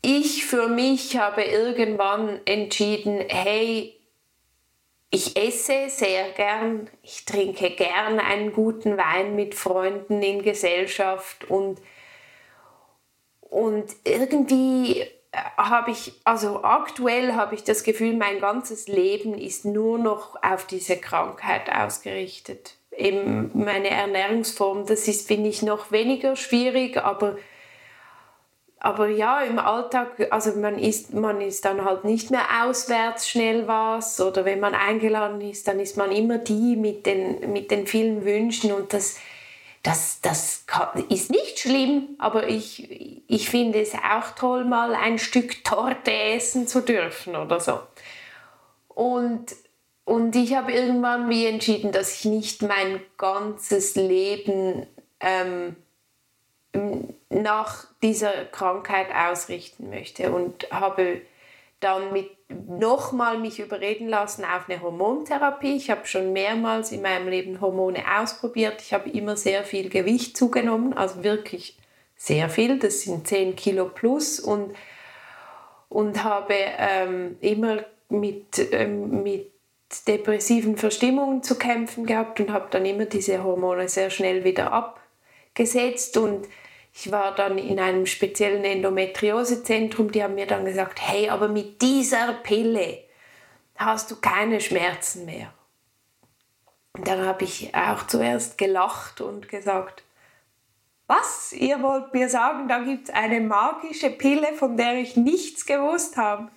[0.00, 3.97] ich für mich habe irgendwann entschieden, hey,
[5.10, 11.80] ich esse sehr gern, ich trinke gern einen guten Wein mit Freunden in Gesellschaft und,
[13.40, 15.06] und irgendwie äh,
[15.56, 20.66] habe ich, also aktuell habe ich das Gefühl, mein ganzes Leben ist nur noch auf
[20.66, 22.74] diese Krankheit ausgerichtet.
[22.90, 27.38] Eben meine Ernährungsform, das ist, finde ich, noch weniger schwierig, aber
[28.80, 33.66] aber ja, im Alltag, also man isst, man ist dann halt nicht mehr auswärts schnell
[33.66, 37.86] was oder wenn man eingeladen ist, dann ist man immer die mit den, mit den
[37.86, 39.16] vielen Wünschen und das,
[39.82, 40.64] das, das
[41.08, 46.68] ist nicht schlimm, aber ich, ich finde es auch toll, mal ein Stück Torte essen
[46.68, 47.80] zu dürfen oder so.
[48.88, 49.56] Und,
[50.04, 54.86] und ich habe irgendwann wie entschieden, dass ich nicht mein ganzes Leben
[55.20, 55.76] ähm,
[57.30, 61.22] nach dieser Krankheit ausrichten möchte und habe
[61.80, 65.76] dann mit nochmal mich überreden lassen auf eine Hormontherapie.
[65.76, 68.80] Ich habe schon mehrmals in meinem Leben Hormone ausprobiert.
[68.80, 71.78] Ich habe immer sehr viel Gewicht zugenommen, also wirklich
[72.16, 72.78] sehr viel.
[72.78, 74.74] Das sind 10 Kilo plus und,
[75.88, 79.52] und habe ähm, immer mit, ähm, mit
[80.06, 86.16] depressiven Verstimmungen zu kämpfen gehabt und habe dann immer diese Hormone sehr schnell wieder abgesetzt
[86.16, 86.46] und
[87.00, 91.80] ich war dann in einem speziellen Endometriosezentrum, die haben mir dann gesagt, hey, aber mit
[91.80, 93.04] dieser Pille
[93.76, 95.52] hast du keine Schmerzen mehr.
[96.94, 100.02] Und dann habe ich auch zuerst gelacht und gesagt,
[101.06, 101.52] was?
[101.52, 106.16] Ihr wollt mir sagen, da gibt es eine magische Pille, von der ich nichts gewusst
[106.16, 106.48] habe.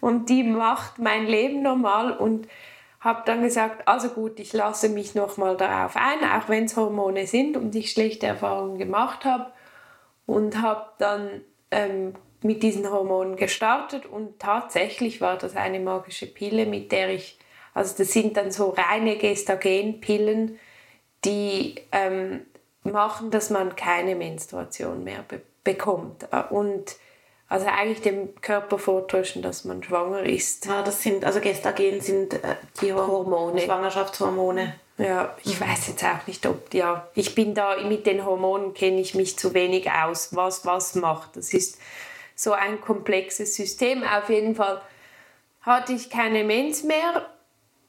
[0.00, 2.48] Und die macht mein Leben normal und
[2.98, 7.28] habe dann gesagt, also gut, ich lasse mich nochmal darauf ein, auch wenn es Hormone
[7.28, 9.52] sind und ich schlechte Erfahrungen gemacht habe
[10.28, 16.66] und habe dann ähm, mit diesen Hormonen gestartet und tatsächlich war das eine magische Pille,
[16.66, 17.38] mit der ich,
[17.72, 20.60] also das sind dann so reine Gestagenpillen,
[21.24, 22.42] die ähm,
[22.82, 26.96] machen, dass man keine Menstruation mehr be bekommt und
[27.48, 30.64] also eigentlich dem Körper vortäuschen, dass man schwanger ist.
[30.64, 33.60] Ja, das sind, also Gestagen sind äh, die Hormone.
[33.60, 34.74] Schwangerschaftshormone.
[34.98, 39.00] Ja, ich weiß jetzt auch nicht, ob, ja, ich bin da, mit den Hormonen kenne
[39.00, 41.36] ich mich zu wenig aus, was was macht.
[41.36, 41.78] Das ist
[42.34, 44.02] so ein komplexes System.
[44.02, 44.82] Auf jeden Fall
[45.62, 47.28] hatte ich keine Mens mehr,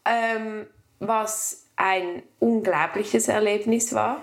[0.05, 0.67] ähm,
[0.99, 4.21] was ein unglaubliches Erlebnis war.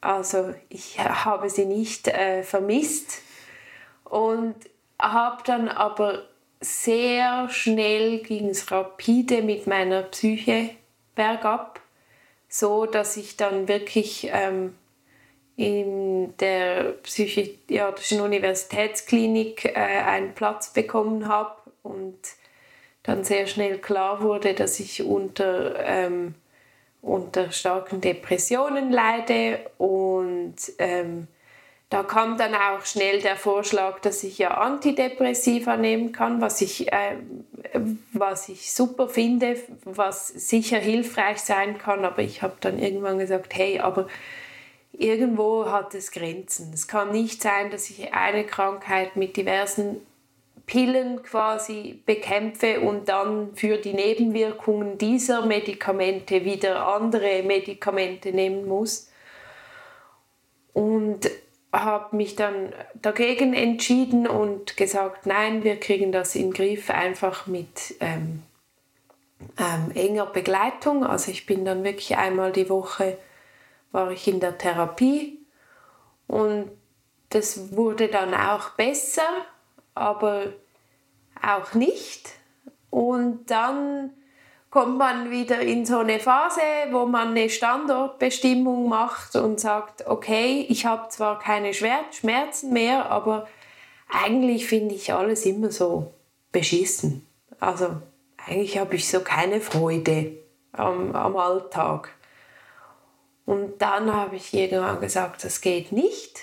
[0.00, 3.20] Also ich habe sie nicht äh, vermisst
[4.04, 4.54] und
[4.98, 6.22] habe dann aber
[6.60, 10.70] sehr schnell ging es rapide mit meiner Psyche
[11.14, 11.81] bergab
[12.52, 14.74] so, dass ich dann wirklich ähm,
[15.56, 22.18] in der psychiatrischen Universitätsklinik äh, einen Platz bekommen habe und
[23.04, 26.34] dann sehr schnell klar wurde, dass ich unter, ähm,
[27.00, 31.28] unter starken Depressionen leide und ähm,
[31.92, 36.90] da kam dann auch schnell der Vorschlag, dass ich ja Antidepressiva nehmen kann, was ich,
[36.90, 37.16] äh,
[38.14, 42.06] was ich super finde, was sicher hilfreich sein kann.
[42.06, 44.06] Aber ich habe dann irgendwann gesagt, hey, aber
[44.92, 46.70] irgendwo hat es Grenzen.
[46.72, 50.00] Es kann nicht sein, dass ich eine Krankheit mit diversen
[50.64, 59.10] Pillen quasi bekämpfe und dann für die Nebenwirkungen dieser Medikamente wieder andere Medikamente nehmen muss.
[60.72, 61.28] Und
[61.72, 67.46] habe mich dann dagegen entschieden und gesagt, nein, wir kriegen das in den Griff einfach
[67.46, 68.42] mit ähm,
[69.58, 71.04] ähm, enger Begleitung.
[71.04, 73.16] Also ich bin dann wirklich einmal die Woche
[73.92, 75.38] war ich in der Therapie
[76.26, 76.70] und
[77.28, 79.28] das wurde dann auch besser,
[79.94, 80.52] aber
[81.40, 82.30] auch nicht.
[82.90, 84.10] Und dann
[84.72, 90.64] kommt man wieder in so eine Phase, wo man eine Standortbestimmung macht und sagt, okay,
[90.66, 93.46] ich habe zwar keine Schmerzen mehr, aber
[94.08, 96.14] eigentlich finde ich alles immer so
[96.52, 97.26] beschissen.
[97.60, 97.96] Also
[98.38, 100.38] eigentlich habe ich so keine Freude
[100.72, 102.08] am, am Alltag.
[103.44, 106.40] Und dann habe ich irgendwann gesagt, das geht nicht.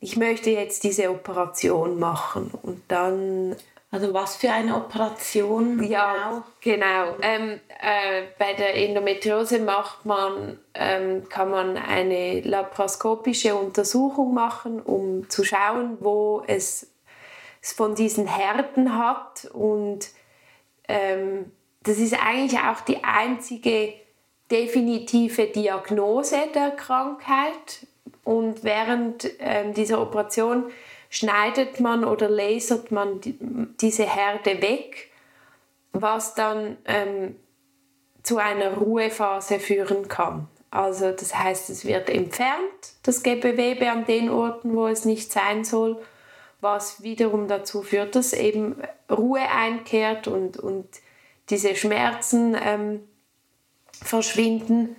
[0.00, 2.52] Ich möchte jetzt diese Operation machen.
[2.62, 3.54] Und dann
[3.92, 5.82] also was für eine Operation?
[5.84, 7.14] Ja, genau.
[7.20, 15.28] Ähm, äh, bei der Endometriose macht man, ähm, kann man eine laparoskopische Untersuchung machen, um
[15.28, 16.90] zu schauen, wo es,
[17.60, 19.44] es von diesen Härten hat.
[19.52, 20.08] Und
[20.88, 23.92] ähm, das ist eigentlich auch die einzige
[24.50, 27.86] definitive Diagnose der Krankheit.
[28.24, 30.70] Und während ähm, dieser Operation
[31.12, 33.36] schneidet man oder lasert man die,
[33.82, 35.10] diese Herde weg,
[35.92, 37.36] was dann ähm,
[38.22, 40.48] zu einer Ruhephase führen kann.
[40.70, 45.64] Also das heißt, es wird entfernt, das Gewebe an den Orten, wo es nicht sein
[45.64, 46.00] soll,
[46.62, 48.76] was wiederum dazu führt, dass eben
[49.10, 50.88] Ruhe einkehrt und, und
[51.50, 53.06] diese Schmerzen ähm,
[54.02, 54.96] verschwinden.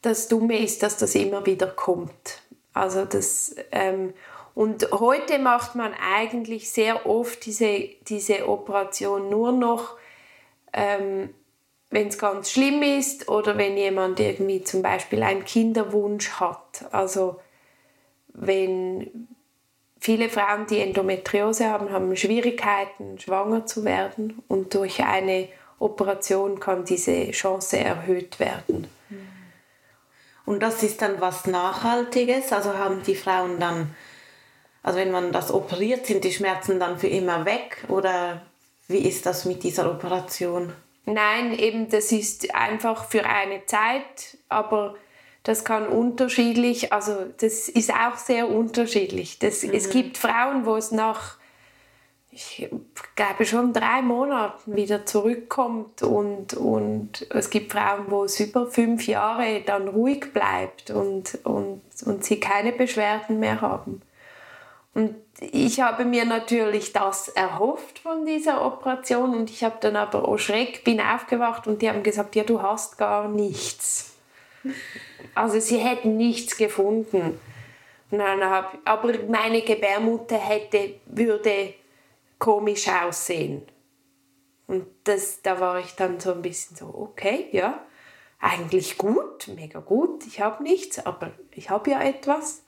[0.00, 2.42] Das Dumme ist, dass das immer wieder kommt.
[2.72, 4.12] Also das, ähm,
[4.54, 9.96] und heute macht man eigentlich sehr oft diese, diese Operation nur noch,
[10.72, 11.30] ähm,
[11.90, 16.86] wenn es ganz schlimm ist oder wenn jemand irgendwie zum Beispiel einen Kinderwunsch hat.
[16.90, 17.40] Also
[18.28, 19.28] wenn
[20.00, 25.48] viele Frauen, die Endometriose haben, haben Schwierigkeiten, schwanger zu werden und durch eine
[25.78, 28.88] Operation kann diese Chance erhöht werden.
[30.44, 32.52] Und das ist dann was Nachhaltiges?
[32.52, 33.94] Also haben die Frauen dann
[34.82, 38.42] also wenn man das operiert, sind die Schmerzen dann für immer weg oder
[38.88, 40.72] wie ist das mit dieser Operation?
[41.04, 44.94] Nein, eben das ist einfach für eine Zeit, aber
[45.42, 49.38] das kann unterschiedlich, also das ist auch sehr unterschiedlich.
[49.38, 49.72] Das, mhm.
[49.74, 51.36] Es gibt Frauen, wo es nach,
[52.30, 52.68] ich
[53.16, 59.06] glaube schon drei Monaten wieder zurückkommt und, und es gibt Frauen, wo es über fünf
[59.08, 64.02] Jahre dann ruhig bleibt und, und, und sie keine Beschwerden mehr haben.
[64.94, 70.28] Und ich habe mir natürlich das erhofft von dieser Operation und ich habe dann aber
[70.28, 74.14] oh Schreck, bin aufgewacht und die haben gesagt, ja, du hast gar nichts.
[75.34, 77.40] Also sie hätten nichts gefunden.
[78.12, 81.72] Hab, aber meine Gebärmutter hätte, würde
[82.38, 83.62] komisch aussehen.
[84.66, 87.82] Und das, da war ich dann so ein bisschen so, okay, ja,
[88.38, 92.62] eigentlich gut, mega gut, ich habe nichts, aber ich habe ja etwas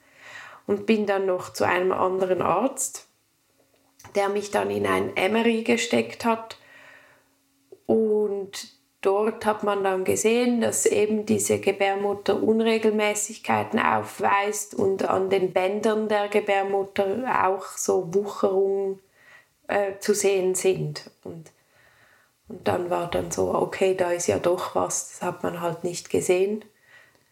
[0.67, 3.07] und bin dann noch zu einem anderen Arzt,
[4.15, 6.57] der mich dann in ein Emery gesteckt hat.
[7.85, 15.53] Und dort hat man dann gesehen, dass eben diese Gebärmutter Unregelmäßigkeiten aufweist und an den
[15.53, 18.99] Bändern der Gebärmutter auch so Wucherungen
[19.67, 21.11] äh, zu sehen sind.
[21.23, 21.51] Und,
[22.47, 25.83] und dann war dann so, okay, da ist ja doch was, das hat man halt
[25.83, 26.65] nicht gesehen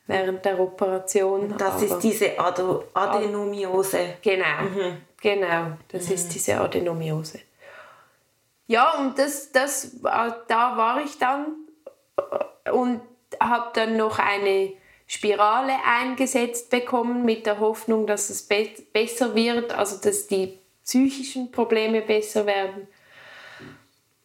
[0.08, 1.56] während der Operation.
[1.58, 4.16] Das ist diese Ado Adenomiose.
[4.22, 4.97] Genau, mhm.
[5.22, 6.14] genau, das mhm.
[6.14, 7.39] ist diese Adenomiose.
[8.68, 11.47] Ja, und das, das, da war ich dann
[12.72, 13.01] und
[13.39, 14.74] habe dann noch eine
[15.06, 21.51] Spirale eingesetzt bekommen mit der Hoffnung, dass es be besser wird, also dass die psychischen
[21.51, 22.88] Probleme besser werden.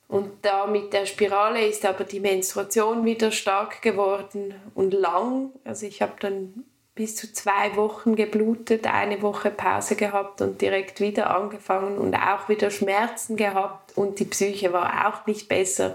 [0.08, 5.52] Und da mit der Spirale ist aber die Menstruation wieder stark geworden und lang.
[5.64, 11.00] Also ich habe dann bis zu zwei Wochen geblutet, eine Woche Pause gehabt und direkt
[11.00, 15.94] wieder angefangen und auch wieder Schmerzen gehabt und die Psyche war auch nicht besser.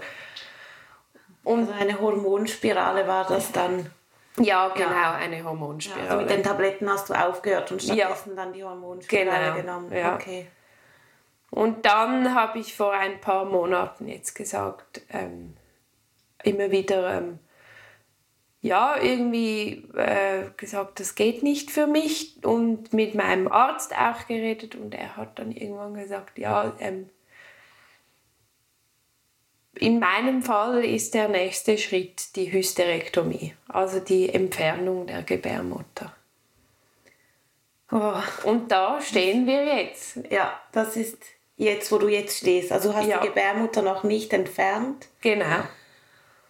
[1.42, 3.90] Und also eine Hormonspirale war das dann?
[4.38, 5.12] Ja, genau, ja.
[5.12, 6.04] eine Hormonspirale.
[6.06, 8.36] Ja, also mit den Tabletten hast du aufgehört und stattdessen ja.
[8.36, 9.56] dann die Hormonspirale genau.
[9.56, 9.92] genommen.
[9.92, 10.14] Ja.
[10.14, 10.46] Okay.
[11.54, 15.54] Und dann habe ich vor ein paar Monaten jetzt gesagt, ähm,
[16.42, 17.38] immer wieder, ähm,
[18.60, 24.74] ja, irgendwie äh, gesagt, das geht nicht für mich und mit meinem Arzt auch geredet
[24.74, 27.08] und er hat dann irgendwann gesagt, ja, ähm,
[29.76, 36.12] in meinem Fall ist der nächste Schritt die Hysterektomie, also die Entfernung der Gebärmutter.
[37.92, 38.14] Oh.
[38.42, 40.18] Und da stehen wir jetzt.
[40.30, 41.22] Ja, das ist
[41.56, 42.72] jetzt, wo du jetzt stehst.
[42.72, 43.18] Also hast ja.
[43.18, 45.08] die Gebärmutter noch nicht entfernt.
[45.20, 45.62] Genau.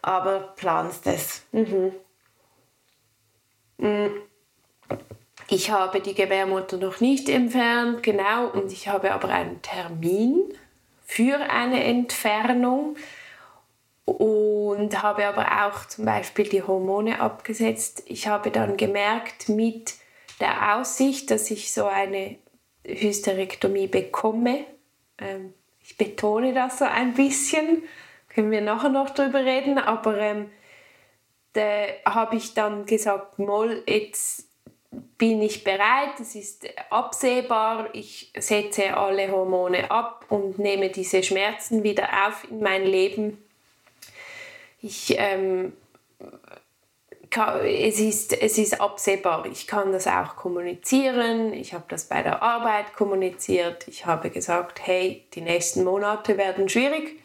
[0.02, 1.42] Aber planst es.
[1.52, 1.92] Mhm.
[3.78, 4.06] Mm.
[5.48, 10.54] Ich habe die Gebärmutter noch nicht entfernt, genau, und ich habe aber einen Termin
[11.04, 12.96] für eine Entfernung
[14.06, 18.02] und habe aber auch zum Beispiel die Hormone abgesetzt.
[18.06, 19.94] Ich habe dann gemerkt, mit
[20.40, 22.36] der Aussicht, dass ich so eine
[22.84, 24.64] Hysterektomie bekomme,
[25.18, 27.82] ähm, ich betone das so ein bisschen,
[28.28, 30.50] können wir nachher noch darüber reden, aber ähm,
[31.52, 34.48] da habe ich dann gesagt, Moll, jetzt
[35.18, 41.82] bin ich bereit, es ist absehbar, ich setze alle Hormone ab und nehme diese Schmerzen
[41.82, 43.38] wieder auf in mein Leben.
[44.80, 45.72] Ich, ähm,
[47.34, 52.22] kann, es, ist, es ist absehbar, ich kann das auch kommunizieren, ich habe das bei
[52.22, 57.18] der Arbeit kommuniziert, ich habe gesagt, hey, die nächsten Monate werden schwierig,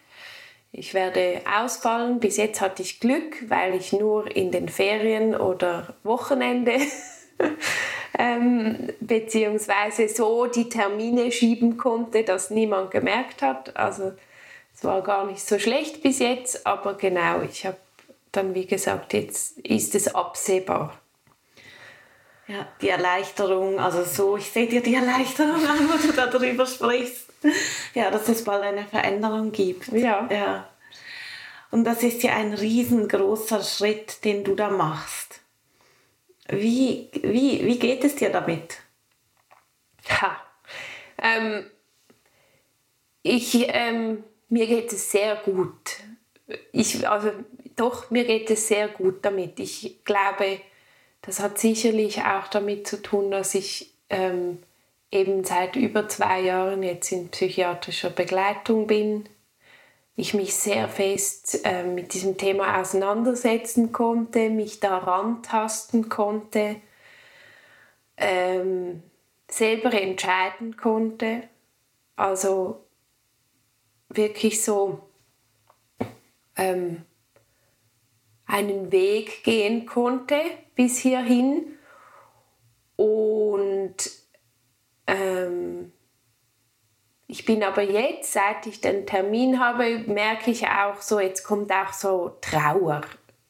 [0.71, 2.19] ich werde ausfallen.
[2.19, 6.73] Bis jetzt hatte ich Glück, weil ich nur in den Ferien oder Wochenende
[8.19, 13.75] ähm, beziehungsweise so die Termine schieben konnte, dass niemand gemerkt hat.
[13.77, 14.13] Also
[14.75, 17.77] es war gar nicht so schlecht bis jetzt, aber genau, ich habe
[18.31, 20.99] dann wie gesagt, jetzt ist es absehbar.
[22.47, 27.27] Ja, die Erleichterung, also so, ich sehe dir die Erleichterung an, wo du darüber sprichst.
[27.93, 29.87] Ja, dass es bald eine Veränderung gibt.
[29.89, 30.27] Ja.
[30.31, 30.67] ja.
[31.71, 35.41] Und das ist ja ein riesengroßer Schritt, den du da machst.
[36.47, 38.77] Wie, wie, wie geht es dir damit?
[40.09, 40.35] Ha.
[41.21, 41.69] Ähm,
[43.21, 45.99] ich, ähm, mir geht es sehr gut.
[46.71, 47.31] Ich, also,
[47.79, 49.59] doch, mir geht es sehr gut damit.
[49.59, 50.59] Ich glaube,
[51.21, 54.59] das hat sicherlich auch damit zu tun, dass ich ähm,
[55.11, 59.27] eben seit über zwei Jahren jetzt in psychiatrischer Begleitung bin.
[60.15, 66.75] Ich mich sehr fest äh, mit diesem Thema auseinandersetzen konnte, mich daran tasten konnte,
[68.17, 69.01] ähm,
[69.47, 71.43] selber entscheiden konnte.
[72.17, 72.83] Also
[74.09, 74.99] wirklich so
[76.57, 77.05] ähm,
[78.49, 80.41] einen Weg gehen konnte
[80.75, 81.77] bis hierhin
[82.95, 83.95] und
[85.07, 85.93] ähm,
[87.27, 91.71] ich bin aber jetzt, seit ich den Termin habe, merke ich auch so, jetzt kommt
[91.71, 93.01] auch so Trauer.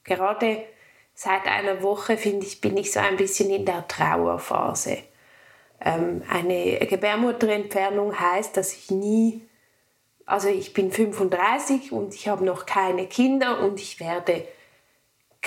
[0.04, 0.66] Gerade
[1.14, 4.98] seit einer Woche, finde ich, bin ich so ein bisschen in der Trauerphase.
[5.80, 9.48] Ähm, eine Gebärmutterentfernung heißt, dass ich nie,
[10.26, 14.46] also ich bin 35 und ich habe noch keine Kinder und ich werde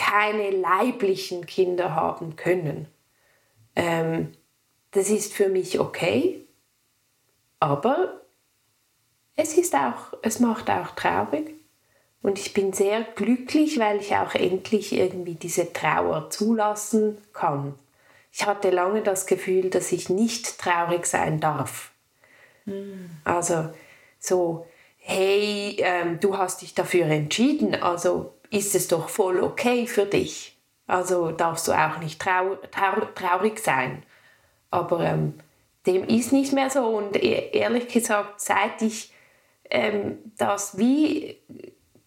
[0.03, 2.88] keine leiblichen Kinder haben können.
[3.76, 4.32] Ähm,
[4.90, 6.44] das ist für mich okay,
[7.61, 8.20] aber
[9.36, 11.55] es ist auch, es macht auch traurig.
[12.20, 17.74] Und ich bin sehr glücklich, weil ich auch endlich irgendwie diese Trauer zulassen kann.
[18.32, 21.90] Ich hatte lange das Gefühl, dass ich nicht traurig sein darf.
[22.64, 23.11] Mhm.
[23.24, 23.70] Also
[24.18, 24.66] so,
[24.98, 30.57] hey, ähm, du hast dich dafür entschieden, also ist es doch voll okay für dich.
[30.86, 34.03] Also darfst du auch nicht trau trau traurig sein.
[34.70, 35.34] Aber ähm,
[35.86, 36.84] dem ist nicht mehr so.
[36.84, 39.12] Und e-, ehrlich gesagt, seit ich
[39.70, 41.38] ähm, das wie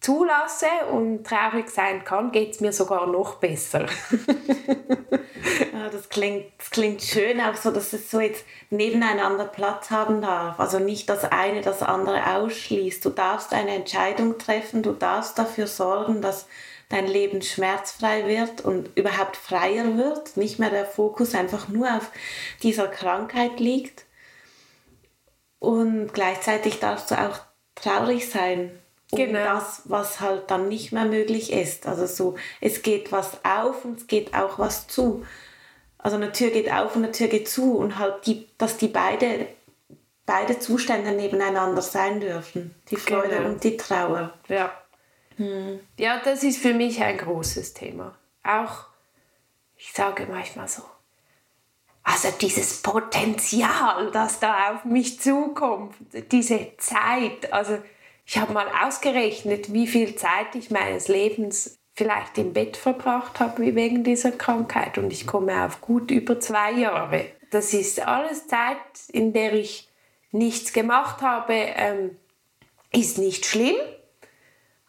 [0.06, 3.86] zulasse und traurig sein kann, geht es mir sogar noch besser.
[5.72, 10.22] ja, das, klingt, das klingt schön, auch so, dass es so jetzt nebeneinander Platz haben
[10.22, 10.60] darf.
[10.60, 13.04] Also nicht das eine das andere ausschließt.
[13.04, 16.46] Du darfst eine Entscheidung treffen, du darfst dafür sorgen, dass
[16.88, 22.12] dein Leben schmerzfrei wird und überhaupt freier wird, nicht mehr der Fokus einfach nur auf
[22.62, 24.04] dieser Krankheit liegt.
[25.58, 27.40] Und gleichzeitig darfst du auch
[27.74, 28.70] traurig sein
[29.10, 29.44] um genau.
[29.44, 31.86] das, was halt dann nicht mehr möglich ist.
[31.86, 35.24] Also so, es geht was auf und es geht auch was zu.
[35.98, 38.88] also eine Tür geht auf und eine Tür geht zu und halt die, dass die
[38.88, 39.46] beide,
[40.24, 42.74] beide Zustände nebeneinander sein dürfen.
[42.90, 43.48] Die Freude genau.
[43.50, 44.32] und die Trauer.
[44.48, 44.72] Ja.
[45.36, 45.80] Hm.
[45.98, 48.14] Ja, das ist für mich ein großes Thema.
[48.42, 48.86] Auch,
[49.76, 50.82] ich sage manchmal so,
[52.02, 55.94] also dieses Potenzial, das da auf mich zukommt,
[56.30, 57.52] diese Zeit.
[57.52, 57.78] Also
[58.26, 63.74] ich habe mal ausgerechnet, wie viel Zeit ich meines Lebens vielleicht im Bett verbracht habe
[63.74, 64.98] wegen dieser Krankheit.
[64.98, 67.26] Und ich komme auf gut über zwei Jahre.
[67.50, 68.76] Das ist alles Zeit,
[69.12, 69.88] in der ich
[70.32, 71.54] nichts gemacht habe.
[71.54, 72.16] Ähm,
[72.92, 73.76] ist nicht schlimm,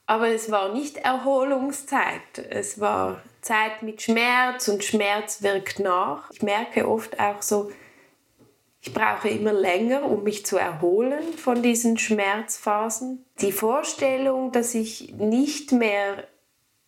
[0.07, 2.39] aber es war nicht Erholungszeit.
[2.49, 6.29] Es war Zeit mit Schmerz und Schmerz wirkt nach.
[6.31, 7.71] Ich merke oft auch so,
[8.87, 13.25] ich brauche immer länger, um mich zu erholen von diesen Schmerzphasen.
[13.41, 16.23] Die Vorstellung, dass ich nicht mehr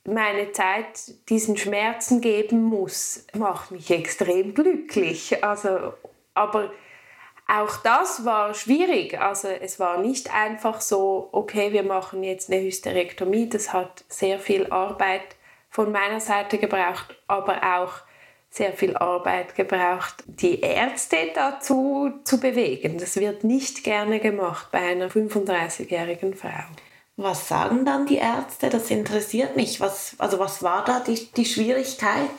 [0.05, 5.43] meine Zeit diesen Schmerzen geben muss, macht mich extrem glücklich.
[5.43, 5.93] Also,
[6.33, 6.71] aber
[7.47, 9.19] auch das war schwierig.
[9.19, 13.49] Also es war nicht einfach so, okay, wir machen jetzt eine Hysterektomie.
[13.49, 15.35] Das hat sehr viel Arbeit
[15.69, 18.08] von meiner Seite gebraucht, aber auch
[18.49, 22.97] sehr viel Arbeit gebraucht, die Ärzte dazu zu bewegen.
[22.97, 26.63] Das wird nicht gerne gemacht bei einer 35-jährigen Frau.
[27.15, 28.69] Was sagen dann die Ärzte?
[28.69, 29.79] Das interessiert mich.
[29.81, 32.29] Was, also was war da die, die Schwierigkeit?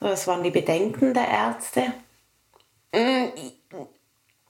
[0.00, 1.92] Was waren die Bedenken der Ärzte?
[2.94, 3.28] Mm,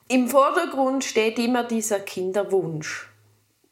[0.09, 3.09] Im Vordergrund steht immer dieser Kinderwunsch.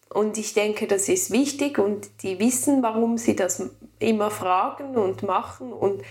[0.08, 3.62] Und ich denke, das ist wichtig und die wissen, warum sie das
[3.98, 5.72] immer fragen und machen.
[5.72, 6.02] Und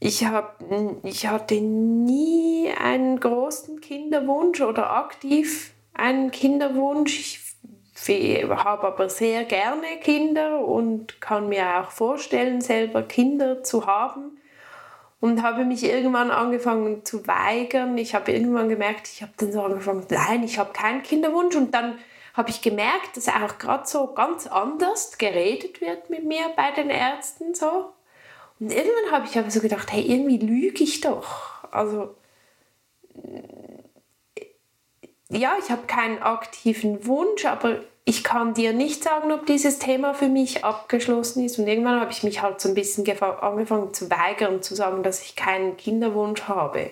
[0.00, 0.58] ich, hab,
[1.02, 7.20] ich hatte nie einen großen Kinderwunsch oder aktiv einen Kinderwunsch.
[8.08, 14.38] Ich habe aber sehr gerne Kinder und kann mir auch vorstellen, selber Kinder zu haben.
[15.20, 17.98] Und habe mich irgendwann angefangen zu weigern.
[17.98, 21.54] Ich habe irgendwann gemerkt, ich habe dann so angefangen, nein, ich habe keinen Kinderwunsch.
[21.56, 21.98] Und dann
[22.32, 26.88] habe ich gemerkt, dass auch gerade so ganz anders geredet wird mit mir bei den
[26.88, 27.92] Ärzten so.
[28.60, 31.64] Und irgendwann habe ich aber so gedacht, hey, irgendwie lüge ich doch.
[31.70, 32.14] Also
[35.30, 40.14] ja, ich habe keinen aktiven Wunsch, aber ich kann dir nicht sagen, ob dieses Thema
[40.14, 41.58] für mich abgeschlossen ist.
[41.58, 45.22] Und irgendwann habe ich mich halt so ein bisschen angefangen zu weigern, zu sagen, dass
[45.22, 46.90] ich keinen Kinderwunsch habe,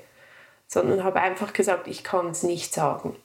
[0.69, 3.17] sondern habe einfach gesagt, ich kann es nicht sagen.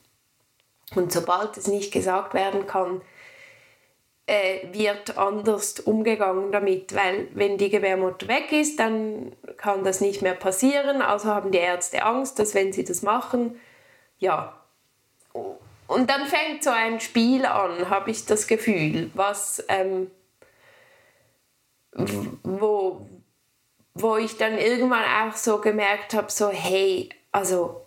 [0.96, 3.02] Und sobald es nicht gesagt werden kann,
[4.26, 10.22] äh, wird anders umgegangen damit, weil wenn die Gebärmutter weg ist, dann kann das nicht
[10.22, 11.02] mehr passieren.
[11.02, 13.60] Also haben die Ärzte Angst, dass wenn sie das machen,
[14.20, 14.58] ja,
[15.88, 20.10] und dann fängt so ein Spiel an, habe ich das Gefühl, was ähm,
[22.44, 23.08] wo,
[23.94, 27.83] wo ich dann irgendwann auch so gemerkt habe, so hey, also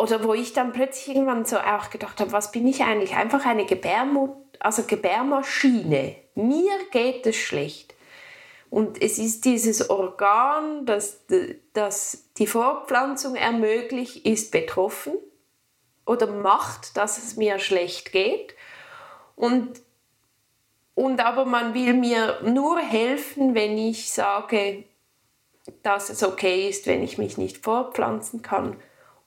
[0.00, 3.14] oder wo ich dann plötzlich irgendwann so auch gedacht habe, was bin ich eigentlich?
[3.14, 4.30] Einfach eine Gebärmut
[4.60, 6.16] also Gebärmaschine.
[6.34, 7.94] Mir geht es schlecht.
[8.68, 11.24] Und es ist dieses Organ, das,
[11.72, 15.14] das die Fortpflanzung ermöglicht, ist betroffen
[16.06, 18.54] oder macht, dass es mir schlecht geht.
[19.34, 19.80] Und,
[20.94, 24.84] und aber man will mir nur helfen, wenn ich sage,
[25.82, 28.76] dass es okay ist, wenn ich mich nicht fortpflanzen kann.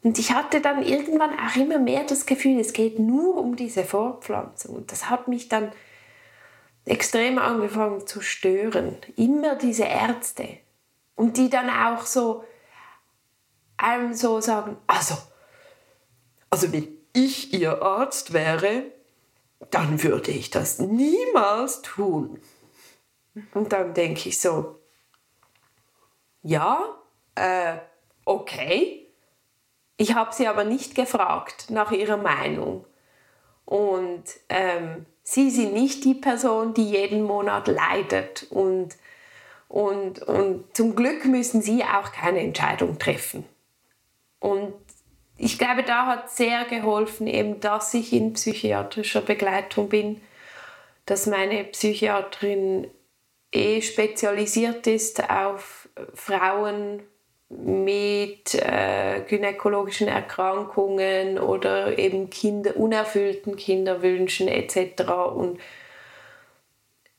[0.03, 3.83] Und ich hatte dann irgendwann auch immer mehr das Gefühl, es geht nur um diese
[3.83, 4.75] Fortpflanzung.
[4.75, 5.71] Und das hat mich dann
[6.85, 8.97] extrem angefangen zu stören.
[9.15, 10.57] Immer diese Ärzte.
[11.15, 12.43] Und die dann auch so
[13.77, 15.15] einem so sagen, also
[16.53, 18.83] also wenn ich Ihr Arzt wäre,
[19.71, 22.39] dann würde ich das niemals tun.
[23.55, 24.79] Und dann denke ich so,
[26.43, 26.95] ja,
[27.33, 27.77] äh,
[28.23, 29.02] okay.
[29.97, 32.85] Ich habe sie aber nicht gefragt nach ihrer Meinung.
[33.65, 38.47] Und ähm, sie sind nicht die Person, die jeden Monat leidet.
[38.49, 38.95] Und,
[39.67, 43.45] und, und zum Glück müssen sie auch keine Entscheidung treffen.
[44.39, 44.73] Und
[45.37, 50.21] ich glaube, da hat sehr geholfen, eben, dass ich in psychiatrischer Begleitung bin,
[51.05, 52.89] dass meine Psychiaterin
[53.51, 57.03] eh spezialisiert ist auf Frauen
[57.63, 65.03] mit äh, gynäkologischen Erkrankungen oder eben Kinder, unerfüllten Kinderwünschen etc.
[65.35, 65.59] Und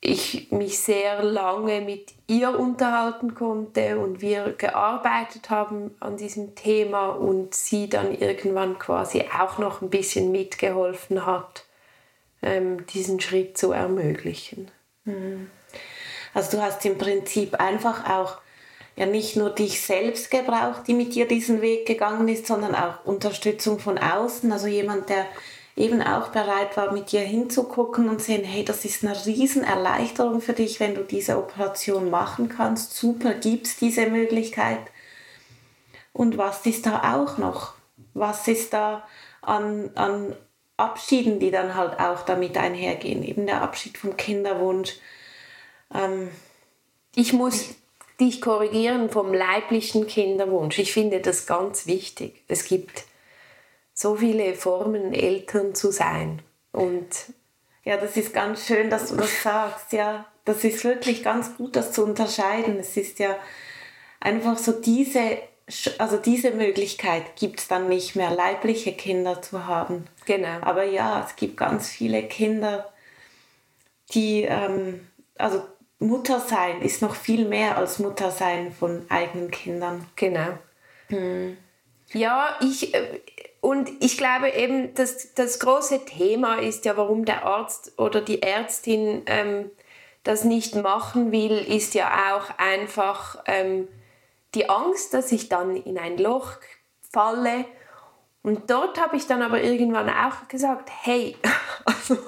[0.06, 7.08] ich mich sehr lange mit ihr unterhalten konnte und wir gearbeitet haben an diesem Thema
[7.08, 11.64] und sie dann irgendwann quasi auch noch ein bisschen mitgeholfen hat,
[12.42, 14.70] ähm, diesen Schritt zu ermöglichen.
[15.04, 15.50] Mhm.
[16.34, 18.43] Also du hast im Prinzip einfach auch
[18.96, 23.04] ja nicht nur dich selbst gebraucht, die mit dir diesen Weg gegangen ist, sondern auch
[23.04, 24.50] Unterstützung von außen.
[24.52, 25.26] Also jemand, der
[25.76, 30.52] eben auch bereit war, mit dir hinzugucken und sehen, hey, das ist eine Riesenerleichterung für
[30.52, 32.94] dich, wenn du diese Operation machen kannst.
[32.94, 34.80] Super, gibt es diese Möglichkeit.
[36.12, 37.74] Und was ist da auch noch?
[38.14, 39.04] Was ist da
[39.42, 40.36] an, an
[40.76, 43.24] Abschieden, die dann halt auch damit einhergehen?
[43.24, 44.96] Eben der Abschied vom Kinderwunsch.
[45.92, 46.30] Ähm,
[47.16, 47.74] ich muss
[48.20, 50.78] dich korrigieren vom leiblichen Kinderwunsch.
[50.78, 52.42] Ich finde das ganz wichtig.
[52.48, 53.04] Es gibt
[53.92, 56.42] so viele Formen, Eltern zu sein.
[56.72, 57.08] Und
[57.84, 59.92] ja, das ist ganz schön, dass du das sagst.
[59.92, 62.78] Ja, das ist wirklich ganz gut, das zu unterscheiden.
[62.78, 63.36] Es ist ja
[64.20, 65.38] einfach so diese,
[65.98, 70.06] also diese Möglichkeit gibt es dann nicht mehr, leibliche Kinder zu haben.
[70.26, 70.60] Genau.
[70.62, 72.92] Aber ja, es gibt ganz viele Kinder,
[74.12, 75.06] die, ähm,
[75.38, 75.62] also
[76.04, 80.06] Mutter sein ist noch viel mehr als Mutter sein von eigenen Kindern.
[80.16, 80.58] Genau.
[81.08, 81.56] Hm.
[82.12, 83.20] Ja, ich, äh,
[83.60, 88.42] und ich glaube eben, dass das große Thema ist ja, warum der Arzt oder die
[88.42, 89.70] Ärztin ähm,
[90.22, 93.88] das nicht machen will, ist ja auch einfach ähm,
[94.54, 96.52] die Angst, dass ich dann in ein Loch
[97.12, 97.64] falle.
[98.42, 101.36] Und dort habe ich dann aber irgendwann auch gesagt, hey,
[101.84, 102.18] also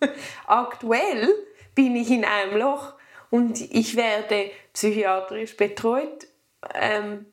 [0.46, 1.28] aktuell
[1.74, 2.94] bin ich in einem Loch
[3.32, 6.26] und ich werde psychiatrisch betreut
[6.74, 7.24] ähm,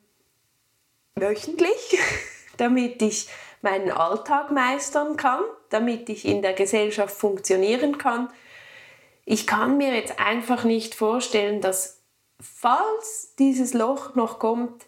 [1.15, 1.99] wöchentlich,
[2.57, 3.27] damit ich
[3.61, 8.29] meinen Alltag meistern kann, damit ich in der Gesellschaft funktionieren kann.
[9.25, 12.01] Ich kann mir jetzt einfach nicht vorstellen, dass
[12.39, 14.85] falls dieses Loch noch kommt,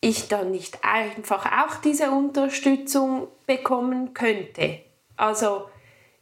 [0.00, 4.80] ich dann nicht einfach auch diese Unterstützung bekommen könnte.
[5.18, 5.68] Also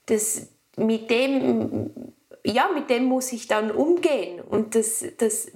[0.07, 2.13] das, mit dem
[2.45, 5.53] ja, mit dem muss ich dann umgehen und das, das,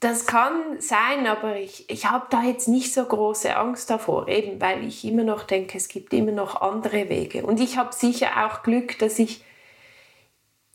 [0.00, 4.60] das kann sein, aber ich, ich habe da jetzt nicht so große Angst davor, eben
[4.60, 7.44] weil ich immer noch denke, es gibt immer noch andere Wege.
[7.44, 9.42] Und ich habe sicher auch Glück, dass ich,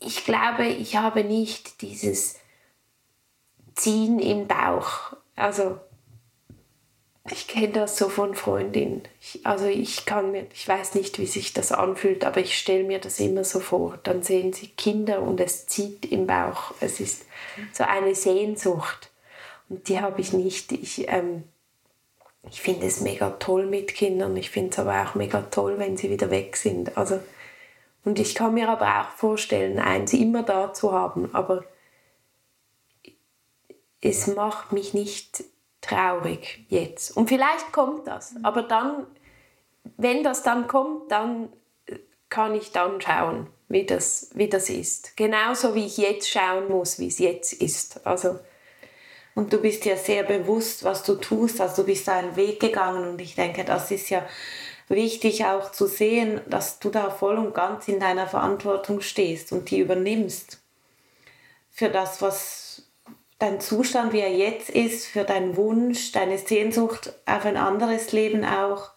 [0.00, 2.38] ich glaube, ich habe nicht dieses
[3.74, 5.16] Ziehen im Bauch.
[5.36, 5.78] Also
[7.32, 9.02] ich kenne das so von Freundinnen.
[9.20, 12.84] Ich, also ich kann mir, ich weiß nicht, wie sich das anfühlt, aber ich stelle
[12.84, 13.98] mir das immer so vor.
[14.02, 16.74] Dann sehen sie Kinder und es zieht im Bauch.
[16.80, 17.24] Es ist
[17.72, 19.10] so eine Sehnsucht.
[19.68, 20.72] Und die habe ich nicht.
[20.72, 21.44] Ich, ähm,
[22.50, 24.36] ich finde es mega toll mit Kindern.
[24.36, 26.96] Ich finde es aber auch mega toll, wenn sie wieder weg sind.
[26.96, 27.20] Also,
[28.04, 31.34] und ich kann mir aber auch vorstellen, eins immer da zu haben.
[31.34, 31.64] Aber
[34.00, 35.44] es macht mich nicht
[35.80, 37.16] traurig jetzt.
[37.16, 38.34] Und vielleicht kommt das.
[38.42, 39.06] Aber dann,
[39.96, 41.50] wenn das dann kommt, dann
[42.28, 45.16] kann ich dann schauen, wie das, wie das ist.
[45.16, 48.06] Genauso wie ich jetzt schauen muss, wie es jetzt ist.
[48.06, 48.38] Also,
[49.34, 51.60] und du bist ja sehr bewusst, was du tust.
[51.60, 54.26] Also du bist da einen Weg gegangen und ich denke, das ist ja
[54.88, 59.70] wichtig auch zu sehen, dass du da voll und ganz in deiner Verantwortung stehst und
[59.70, 60.60] die übernimmst
[61.70, 62.69] für das, was
[63.40, 68.44] dein Zustand, wie er jetzt ist, für deinen Wunsch, deine Sehnsucht auf ein anderes Leben
[68.44, 68.90] auch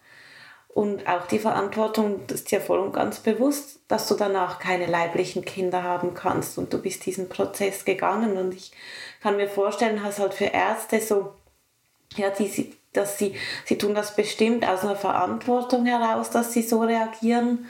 [0.68, 4.86] und auch die Verantwortung, das ist dir voll und ganz bewusst, dass du danach keine
[4.86, 6.58] leiblichen Kinder haben kannst.
[6.58, 8.36] Und du bist diesen Prozess gegangen.
[8.36, 8.72] Und ich
[9.22, 11.32] kann mir vorstellen, dass halt für Ärzte so,
[12.16, 16.80] ja, die, dass sie, sie tun das bestimmt aus einer Verantwortung heraus, dass sie so
[16.80, 17.66] reagieren,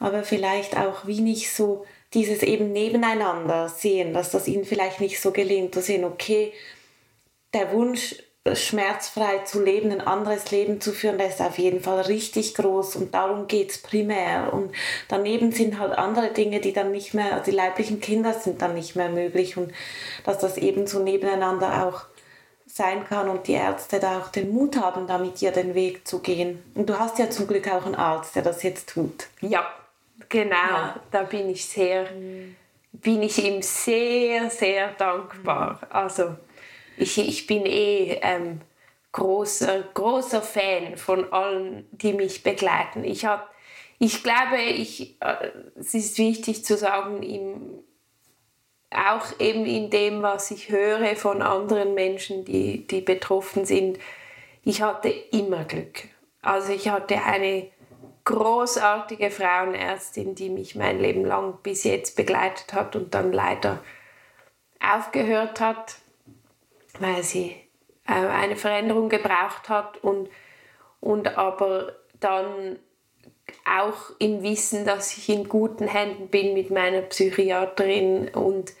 [0.00, 5.20] aber vielleicht auch wie nicht so dieses eben nebeneinander sehen, dass das ihnen vielleicht nicht
[5.20, 6.52] so gelingt, zu sehen, okay,
[7.52, 8.16] der Wunsch
[8.52, 12.96] schmerzfrei zu leben, ein anderes Leben zu führen, das ist auf jeden Fall richtig groß
[12.96, 14.52] und darum geht es primär.
[14.52, 14.70] Und
[15.08, 18.74] daneben sind halt andere Dinge, die dann nicht mehr, also die leiblichen Kinder sind dann
[18.74, 19.72] nicht mehr möglich und
[20.24, 22.02] dass das eben so nebeneinander auch
[22.66, 26.06] sein kann und die Ärzte da auch den Mut haben, da mit dir den Weg
[26.06, 26.62] zu gehen.
[26.74, 29.28] Und du hast ja zum Glück auch einen Arzt, der das jetzt tut.
[29.40, 29.66] Ja,
[30.34, 30.54] genau.
[30.54, 31.00] Ja.
[31.10, 32.08] Da bin ich sehr,
[32.92, 35.80] bin ich ihm sehr, sehr dankbar.
[35.90, 36.36] Also
[36.96, 38.60] ich, ich bin eh ähm,
[39.12, 43.04] großer, großer Fan von allen, die mich begleiten.
[43.04, 43.54] Ich, hab,
[44.00, 47.84] ich glaube, ich, äh, es ist wichtig zu sagen, im,
[48.90, 53.98] auch eben in dem, was ich höre von anderen Menschen, die, die betroffen sind,
[54.64, 56.04] ich hatte immer Glück.
[56.42, 57.68] Also ich hatte eine
[58.24, 63.82] großartige Frauenärztin, die mich mein Leben lang bis jetzt begleitet hat und dann leider
[64.80, 65.96] aufgehört hat
[66.98, 67.56] weil sie
[68.06, 70.28] äh, eine Veränderung gebraucht hat und,
[71.00, 72.78] und aber dann
[73.66, 78.72] auch im Wissen, dass ich in guten Händen bin mit meiner Psychiaterin und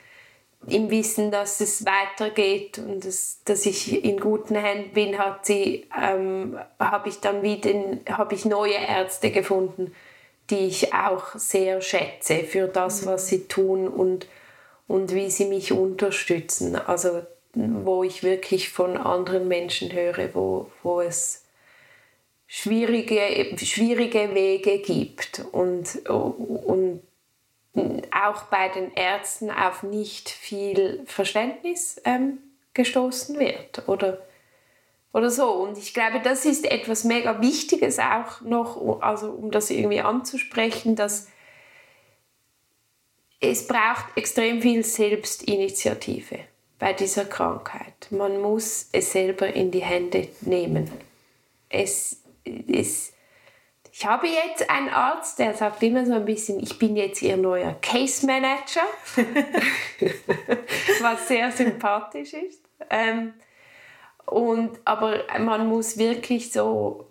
[0.68, 5.86] im Wissen, dass es weitergeht und dass, dass ich in guten Händen bin, hat sie,
[6.00, 7.70] ähm, habe ich dann wieder
[8.08, 9.94] habe ich neue Ärzte gefunden,
[10.50, 14.26] die ich auch sehr schätze für das, was sie tun und,
[14.86, 16.76] und wie sie mich unterstützen.
[16.76, 17.22] Also
[17.54, 21.44] wo ich wirklich von anderen Menschen höre, wo, wo es
[22.46, 27.00] schwierige, schwierige Wege gibt und, und
[28.10, 32.38] auch bei den Ärzten auf nicht viel Verständnis ähm,
[32.72, 34.18] gestoßen wird oder,
[35.12, 35.50] oder so.
[35.50, 40.96] Und ich glaube, das ist etwas mega Wichtiges auch noch, also um das irgendwie anzusprechen,
[40.96, 41.28] dass
[43.40, 46.38] es braucht extrem viel Selbstinitiative
[46.78, 48.10] bei dieser Krankheit.
[48.10, 50.90] Man muss es selber in die Hände nehmen.
[51.68, 53.13] Es ist
[53.96, 57.36] ich habe jetzt einen Arzt, der sagt immer so ein bisschen, ich bin jetzt Ihr
[57.36, 58.82] neuer Case Manager,
[61.00, 62.60] was sehr sympathisch ist.
[62.90, 63.34] Ähm,
[64.26, 67.06] und, aber man muss wirklich so,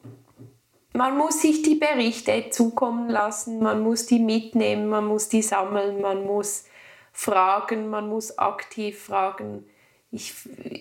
[0.91, 6.01] man muss sich die Berichte zukommen lassen, man muss die mitnehmen, man muss die sammeln,
[6.01, 6.65] man muss
[7.13, 9.65] fragen, man muss aktiv fragen.
[10.15, 10.33] Ich,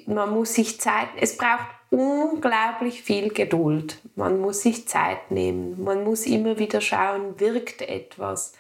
[0.07, 3.99] man muss sich Zeit, es braucht unglaublich viel Geduld.
[4.14, 5.83] Man muss sich Zeit nehmen.
[5.83, 8.53] Man muss immer wieder schauen, wirkt etwas?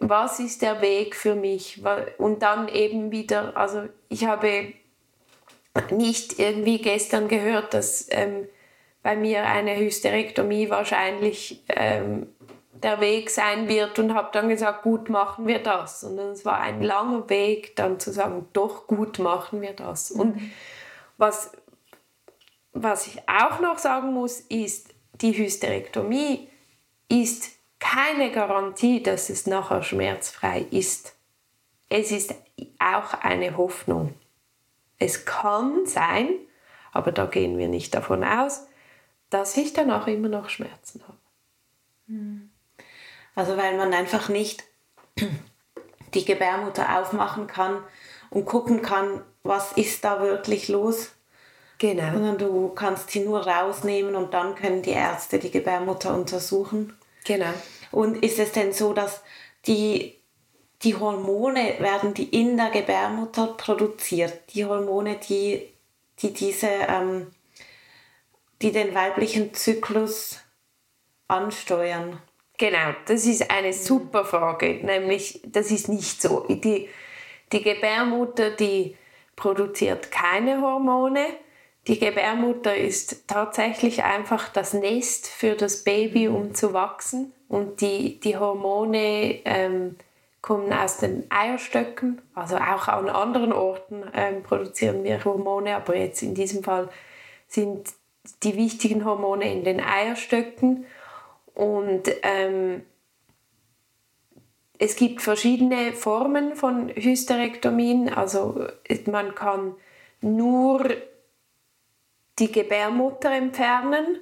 [0.00, 1.82] Was ist der Weg für mich?
[2.18, 4.74] Und dann eben wieder, also ich habe
[5.90, 8.46] nicht irgendwie gestern gehört, dass ähm,
[9.02, 12.26] bei mir eine Hysterektomie wahrscheinlich ähm,
[12.82, 16.04] der Weg sein wird und habe dann gesagt, gut machen wir das.
[16.04, 20.10] Und es war ein langer Weg, dann zu sagen, doch gut machen wir das.
[20.10, 20.50] Und mhm.
[21.16, 21.52] was
[22.82, 26.48] was ich auch noch sagen muss, ist, die Hysterektomie
[27.08, 31.16] ist keine Garantie, dass es nachher schmerzfrei ist.
[31.88, 32.34] Es ist
[32.78, 34.14] auch eine Hoffnung.
[34.98, 36.30] Es kann sein,
[36.92, 38.66] aber da gehen wir nicht davon aus,
[39.30, 41.18] dass ich danach immer noch Schmerzen habe.
[42.08, 42.47] Hm.
[43.38, 44.64] Also weil man einfach nicht
[46.14, 47.84] die Gebärmutter aufmachen kann
[48.30, 51.12] und gucken kann, was ist da wirklich los
[51.78, 52.12] Genau.
[52.12, 56.98] Sondern du kannst sie nur rausnehmen und dann können die Ärzte die Gebärmutter untersuchen.
[57.24, 57.52] Genau.
[57.92, 59.22] Und ist es denn so, dass
[59.68, 60.18] die,
[60.82, 64.52] die Hormone werden die in der Gebärmutter produziert?
[64.54, 65.72] Die Hormone, die,
[66.18, 67.28] die diese, ähm,
[68.60, 70.40] die den weiblichen Zyklus
[71.28, 72.20] ansteuern?
[72.58, 74.80] Genau, das ist eine super Frage.
[74.82, 76.44] Nämlich, das ist nicht so.
[76.48, 76.88] Die,
[77.52, 78.96] die Gebärmutter, die
[79.36, 81.26] produziert keine Hormone
[81.88, 87.32] die Gebärmutter ist tatsächlich einfach das Nest für das Baby, um zu wachsen.
[87.48, 89.96] Und die, die Hormone ähm,
[90.42, 92.20] kommen aus den Eierstöcken.
[92.34, 96.90] Also auch an anderen Orten ähm, produzieren wir Hormone, aber jetzt in diesem Fall
[97.46, 97.88] sind
[98.42, 100.84] die wichtigen Hormone in den Eierstöcken.
[101.58, 102.82] Und ähm,
[104.78, 108.14] es gibt verschiedene Formen von Hysterektomien.
[108.14, 108.64] Also
[109.06, 109.74] man kann
[110.20, 110.88] nur
[112.38, 114.20] die Gebärmutter entfernen,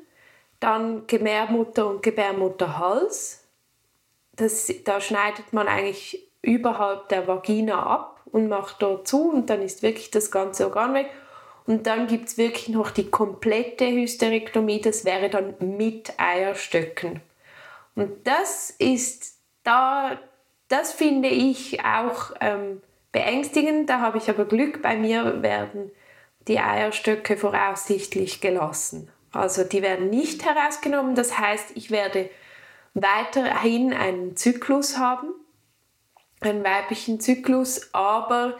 [0.60, 3.44] dann Gebärmutter und Gebärmutterhals.
[4.36, 9.60] Das, da schneidet man eigentlich überhalb der Vagina ab und macht dort zu und dann
[9.60, 11.10] ist wirklich das ganze Organ weg.
[11.66, 17.20] Und dann gibt es wirklich noch die komplette Hysterektomie, das wäre dann mit Eierstöcken.
[17.96, 20.18] Und das ist da,
[20.68, 23.90] das finde ich auch ähm, beängstigend.
[23.90, 25.90] Da habe ich aber Glück, bei mir werden
[26.46, 29.10] die Eierstöcke voraussichtlich gelassen.
[29.32, 31.14] Also die werden nicht herausgenommen.
[31.14, 32.30] Das heißt, ich werde
[32.94, 35.34] weiterhin einen Zyklus haben,
[36.40, 38.56] einen weiblichen Zyklus, aber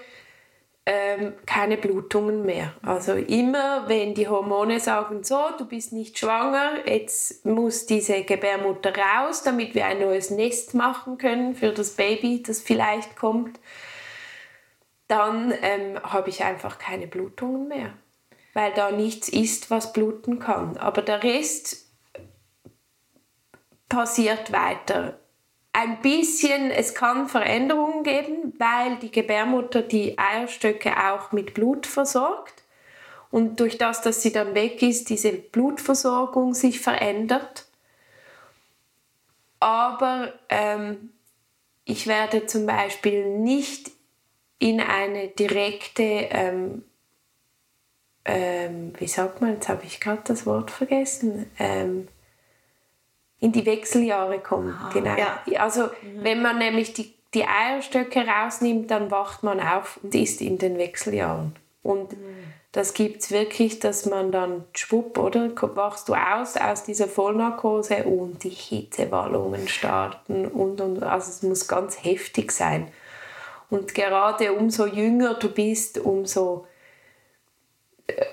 [0.89, 2.73] ähm, keine Blutungen mehr.
[2.83, 8.93] Also immer, wenn die Hormone sagen, so, du bist nicht schwanger, jetzt muss diese Gebärmutter
[8.97, 13.59] raus, damit wir ein neues Nest machen können für das Baby, das vielleicht kommt,
[15.09, 17.93] dann ähm, habe ich einfach keine Blutungen mehr,
[18.55, 20.77] weil da nichts ist, was bluten kann.
[20.77, 21.91] Aber der Rest
[23.89, 25.19] passiert weiter.
[25.79, 32.63] Ein bisschen, es kann Veränderungen geben, weil die Gebärmutter die Eierstöcke auch mit Blut versorgt.
[33.31, 37.67] Und durch das, dass sie dann weg ist, diese Blutversorgung sich verändert.
[39.61, 41.11] Aber ähm,
[41.85, 43.91] ich werde zum Beispiel nicht
[44.59, 46.85] in eine direkte, ähm,
[48.25, 52.09] ähm, wie sagt man, jetzt habe ich gerade das Wort vergessen, ähm,
[53.41, 54.73] in die Wechseljahre kommen.
[54.73, 55.15] Aha, genau.
[55.17, 55.61] Ja.
[55.61, 55.89] Also mhm.
[56.23, 60.79] wenn man nämlich die die Eierstöcke rausnimmt, dann wacht man auf und ist in den
[60.79, 61.55] Wechseljahren.
[61.83, 62.37] Und mhm.
[62.73, 65.51] das gibt es wirklich, dass man dann schwupp, oder?
[65.77, 71.69] Wachst du aus aus dieser Vollnarkose und die Hitzewallungen starten und, und also es muss
[71.69, 72.89] ganz heftig sein.
[73.69, 76.67] Und gerade umso jünger du bist, umso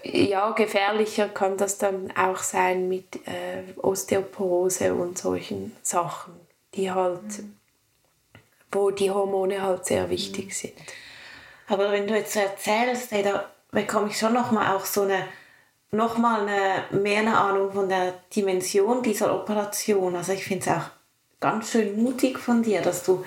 [0.04, 6.34] ja, gefährlicher kann das dann auch sein mit äh, Osteoporose und solchen Sachen,
[6.76, 7.56] die halt, mhm.
[8.72, 10.52] wo die Hormone halt sehr wichtig mhm.
[10.52, 10.74] sind.
[11.68, 15.28] Aber wenn du jetzt so erzählst, ey, da bekomme ich schon nochmal auch so eine,
[15.92, 20.16] nochmal eine, mehr eine Ahnung von der Dimension dieser Operation.
[20.16, 20.90] Also ich finde es auch
[21.40, 23.26] ganz schön mutig von dir, dass du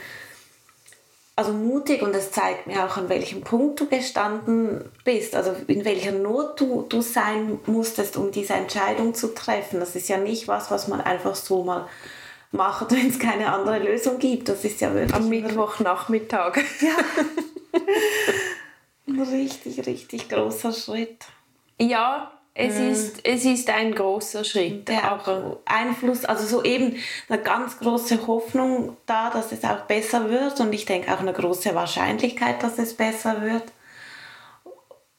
[1.37, 5.85] also mutig und es zeigt mir auch, an welchem Punkt du gestanden bist, also in
[5.85, 9.79] welcher Not du, du sein musstest, um diese Entscheidung zu treffen.
[9.79, 11.89] Das ist ja nicht was, was man einfach so mal
[12.53, 14.49] macht, wenn es keine andere Lösung gibt.
[14.49, 15.15] Das ist ja wirklich...
[15.15, 16.57] Am Mittwochnachmittag.
[16.81, 16.97] Ja.
[19.09, 21.27] Ein richtig, richtig großer Schritt.
[21.79, 22.91] Ja, es, mhm.
[22.91, 24.89] ist, es ist ein großer Schritt.
[24.89, 26.97] Der aber Einfluss, also so eben
[27.29, 31.35] eine ganz große Hoffnung da, dass es auch besser wird und ich denke auch eine
[31.35, 33.65] große Wahrscheinlichkeit, dass es besser wird.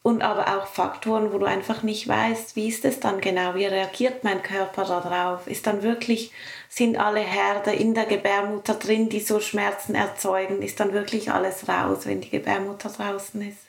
[0.02, 3.66] Und aber auch Faktoren, wo du einfach nicht weißt, wie ist es dann genau, wie
[3.66, 5.48] reagiert mein Körper darauf?
[5.48, 6.32] Ist dann wirklich,
[6.70, 10.62] sind alle Herde in der Gebärmutter drin, die so Schmerzen erzeugen?
[10.62, 13.67] Ist dann wirklich alles raus, wenn die Gebärmutter draußen ist?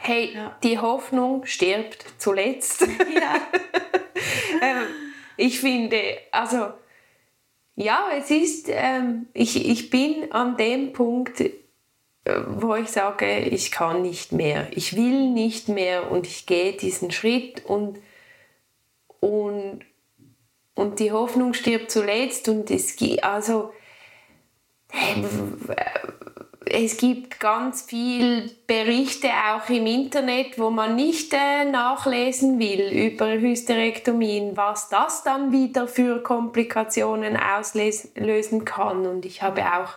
[0.00, 0.56] Hey, ja.
[0.62, 2.82] die Hoffnung stirbt zuletzt.
[2.82, 3.36] Ja.
[4.62, 4.86] ähm,
[5.36, 6.00] ich finde,
[6.32, 6.72] also
[7.76, 11.50] ja, es ist, ähm, ich, ich bin an dem Punkt, äh,
[12.46, 17.10] wo ich sage, ich kann nicht mehr, ich will nicht mehr und ich gehe diesen
[17.10, 17.98] Schritt und,
[19.20, 19.80] und,
[20.74, 23.72] und die Hoffnung stirbt zuletzt und es also,
[24.92, 25.22] äh,
[26.72, 33.32] es gibt ganz viele Berichte auch im Internet, wo man nicht äh, nachlesen will über
[33.32, 39.06] Hysterektomien, was das dann wieder für Komplikationen auslösen kann.
[39.06, 39.94] Und ich habe auch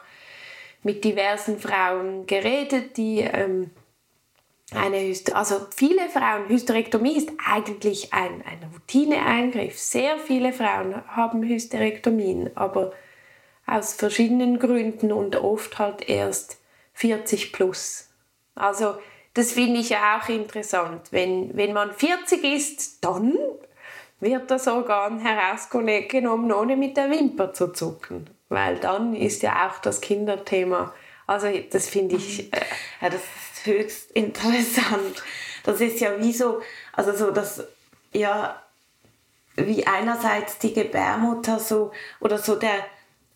[0.82, 3.70] mit diversen Frauen geredet, die ähm,
[4.74, 9.78] eine Hyster also viele Frauen, Hysterektomie ist eigentlich ein, ein Routineeingriff.
[9.78, 12.92] Sehr viele Frauen haben Hysterektomien, aber
[13.66, 16.58] aus verschiedenen Gründen und oft halt erst
[16.94, 18.10] 40 plus.
[18.56, 18.96] Also
[19.34, 21.08] das finde ich ja auch interessant.
[21.12, 23.34] Wenn, wenn man 40 ist, dann
[24.20, 28.30] wird das Organ herausgenommen, ohne mit der Wimper zu zucken.
[28.50, 30.94] Weil dann ist ja auch das Kinderthema.
[31.26, 32.54] Also das finde ich...
[32.54, 32.62] Äh,
[33.02, 35.24] ja, das ist höchst interessant.
[35.64, 37.64] Das ist ja wie so, also so das,
[38.14, 38.62] ja,
[39.56, 42.86] wie einerseits die Gebärmutter so, oder so der,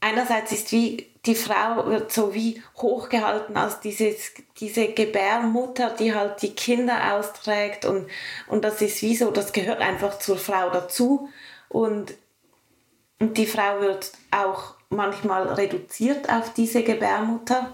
[0.01, 6.41] einerseits ist wie die Frau wird so wie hochgehalten als dieses, diese Gebärmutter, die halt
[6.41, 8.07] die Kinder austrägt und,
[8.47, 11.29] und das ist wie so, das gehört einfach zur Frau dazu.
[11.67, 12.13] Und,
[13.19, 17.73] und die Frau wird auch manchmal reduziert auf diese Gebärmutter.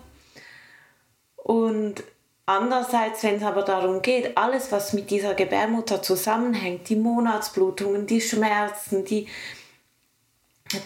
[1.35, 2.03] Und
[2.47, 8.21] andererseits, wenn es aber darum geht, alles, was mit dieser Gebärmutter zusammenhängt, die Monatsblutungen, die
[8.21, 9.27] Schmerzen, die,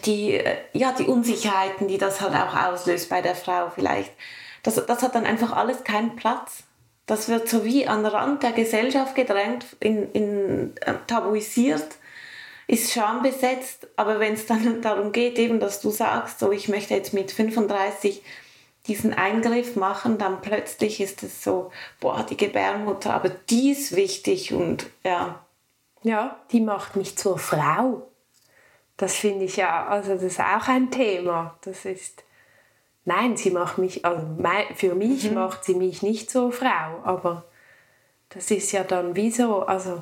[0.05, 4.11] die, äh, ja, die Unsicherheiten, die das halt auch auslöst bei der Frau vielleicht,
[4.63, 6.63] das, das hat dann einfach alles keinen Platz.
[7.05, 11.87] Das wird so wie an den Rand der Gesellschaft gedrängt, in, in, äh, tabuisiert,
[12.67, 13.87] ist schambesetzt.
[13.95, 17.31] Aber wenn es dann darum geht, eben, dass du sagst, so ich möchte jetzt mit
[17.31, 18.21] 35
[18.87, 24.53] diesen Eingriff machen, dann plötzlich ist es so, boah, die Gebärmutter, aber die ist wichtig
[24.53, 25.43] und ja.
[26.03, 28.06] Ja, die macht mich zur Frau.
[28.97, 31.57] Das finde ich ja, also das ist auch ein Thema.
[31.61, 32.23] Das ist,
[33.05, 34.25] nein, sie macht mich, also
[34.75, 35.35] für mich mhm.
[35.35, 37.45] macht sie mich nicht zur Frau, aber
[38.29, 40.01] das ist ja dann wieso, also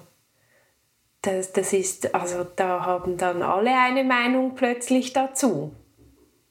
[1.22, 5.74] das, das ist, also da haben dann alle eine Meinung plötzlich dazu.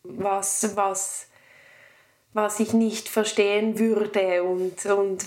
[0.02, 1.28] Was, was,
[2.34, 5.24] was ich nicht verstehen würde und, und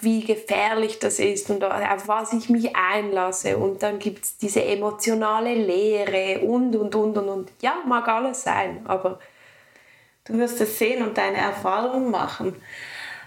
[0.00, 3.58] wie gefährlich das ist und auf was ich mich einlasse.
[3.58, 7.52] Und dann gibt es diese emotionale Leere und, und, und, und, und.
[7.60, 9.18] Ja, mag alles sein, aber...
[10.24, 12.54] Du wirst es sehen und deine Erfahrungen machen.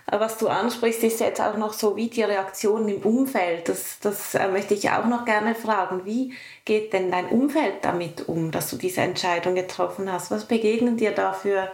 [0.06, 3.68] Was du ansprichst, ist jetzt auch noch so wie die Reaktion im Umfeld.
[3.68, 6.06] Das, das äh, möchte ich auch noch gerne fragen.
[6.06, 6.34] Wie
[6.66, 10.30] geht denn dein Umfeld damit um, dass du diese Entscheidung getroffen hast?
[10.30, 11.70] Was begegnen dir da für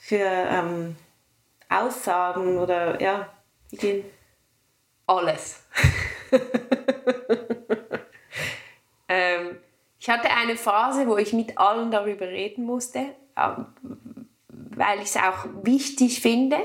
[0.00, 0.96] für ähm,
[1.68, 3.28] Aussagen oder ja,
[3.70, 4.04] wie gehen?
[5.06, 5.62] Alles.
[9.08, 9.58] ähm,
[9.98, 13.66] ich hatte eine Phase, wo ich mit allen darüber reden musste, ähm,
[14.48, 16.58] weil ich es auch wichtig finde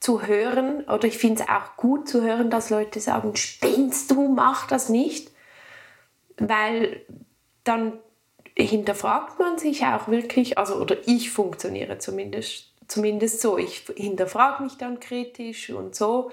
[0.00, 4.28] zu hören oder ich finde es auch gut zu hören, dass Leute sagen, spinnst du,
[4.28, 5.30] mach das nicht,
[6.38, 7.04] weil
[7.64, 7.98] dann
[8.56, 14.78] hinterfragt man sich auch wirklich, also oder ich funktioniere zumindest, zumindest so, ich hinterfrage mich
[14.78, 16.30] dann kritisch und so.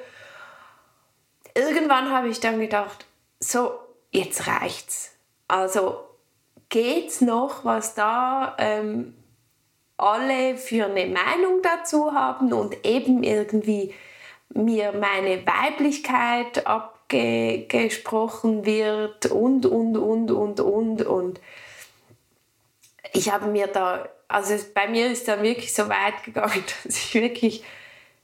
[1.56, 3.06] Irgendwann habe ich dann gedacht,
[3.40, 3.74] so,
[4.12, 5.16] jetzt reicht's.
[5.48, 6.00] Also
[6.70, 9.14] geht's noch, was da ähm,
[9.98, 13.94] alle für eine Meinung dazu haben und eben irgendwie
[14.50, 21.40] mir meine Weiblichkeit abgesprochen wird und, und, und, und, und, und
[23.14, 27.14] ich habe mir da, also bei mir ist dann wirklich so weit gegangen, dass ich
[27.14, 27.64] wirklich,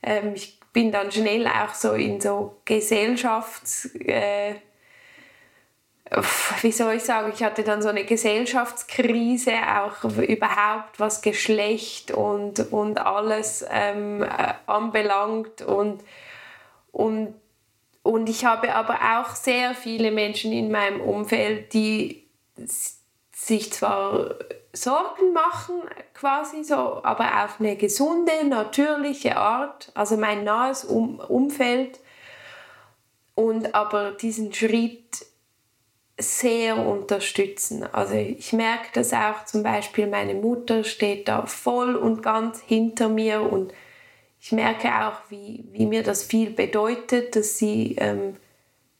[0.03, 4.55] ähm, ich bin dann schnell auch so in so Gesellschafts, äh,
[6.61, 12.71] wie soll ich sagen, ich hatte dann so eine Gesellschaftskrise, auch überhaupt was Geschlecht und,
[12.71, 16.03] und alles ähm, äh, anbelangt und,
[16.91, 17.35] und,
[18.01, 22.27] und ich habe aber auch sehr viele Menschen in meinem Umfeld, die
[23.31, 24.33] sich zwar
[24.71, 25.81] Sorgen machen,
[26.13, 31.99] quasi so, aber auf eine gesunde, natürliche Art, also mein nahes um Umfeld.
[33.35, 35.25] Und aber diesen Schritt
[36.19, 37.83] sehr unterstützen.
[37.93, 43.07] Also ich merke das auch zum Beispiel, meine Mutter steht da voll und ganz hinter
[43.07, 43.41] mir.
[43.41, 43.73] Und
[44.39, 48.35] ich merke auch, wie, wie mir das viel bedeutet, dass sie ähm,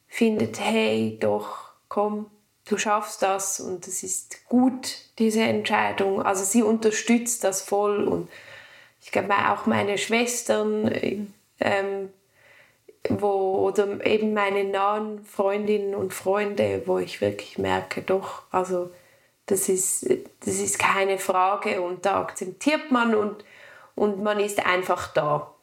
[0.07, 2.31] findet, hey, doch, komm,
[2.65, 3.59] du schaffst das.
[3.59, 6.21] Und es ist gut, diese Entscheidung.
[6.21, 8.29] Also sie unterstützt das voll und
[9.01, 10.91] ich glaube auch meine Schwestern
[11.59, 12.09] ähm,
[13.07, 18.91] wo, oder eben meine nahen Freundinnen und Freunde, wo ich wirklich merke, doch, also
[19.45, 20.05] das ist,
[20.41, 23.43] das ist keine Frage und da akzeptiert man und,
[23.95, 25.53] und man ist einfach da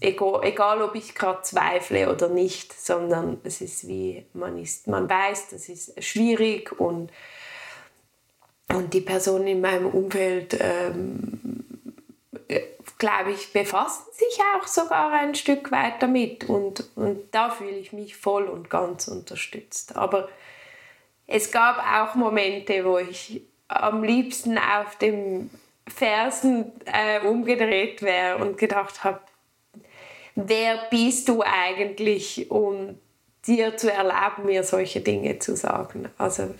[0.00, 5.08] egal, egal ob ich gerade zweifle oder nicht, sondern es ist wie, man, ist, man
[5.08, 7.10] weiß, das ist schwierig und,
[8.68, 11.64] und die Personen in meinem Umfeld, ähm,
[12.98, 17.92] glaube ich, befassen sich auch sogar ein Stück weit damit und, und da fühle ich
[17.92, 19.96] mich voll und ganz unterstützt.
[19.96, 20.28] Aber
[21.26, 25.50] es gab auch Momente, wo ich am liebsten auf dem
[25.88, 29.20] Fersen äh, umgedreht wäre und gedacht habe,
[30.34, 32.98] wer bist du eigentlich, um
[33.46, 36.08] dir zu erlauben, mir solche Dinge zu sagen?
[36.18, 36.54] Also,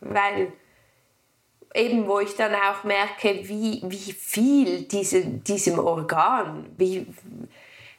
[0.00, 0.52] weil
[1.74, 7.06] eben, wo ich dann auch merke, wie, wie viel diese, diesem Organ, wie,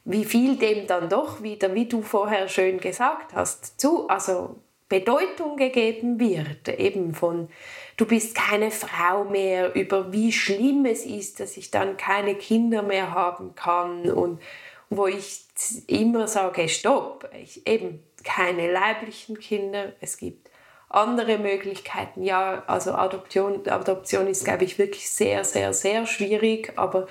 [0.05, 4.55] wie viel dem dann doch wieder, wie du vorher schön gesagt hast, zu, also
[4.89, 7.49] Bedeutung gegeben wird, eben von
[7.97, 12.83] du bist keine Frau mehr, über wie schlimm es ist, dass ich dann keine Kinder
[12.83, 14.41] mehr haben kann und
[14.89, 15.45] wo ich
[15.87, 20.49] immer sage, stopp, ich, eben keine leiblichen Kinder, es gibt
[20.93, 22.23] andere Möglichkeiten.
[22.23, 27.07] Ja, also Adoption, Adoption ist, glaube ich, wirklich sehr, sehr, sehr schwierig, aber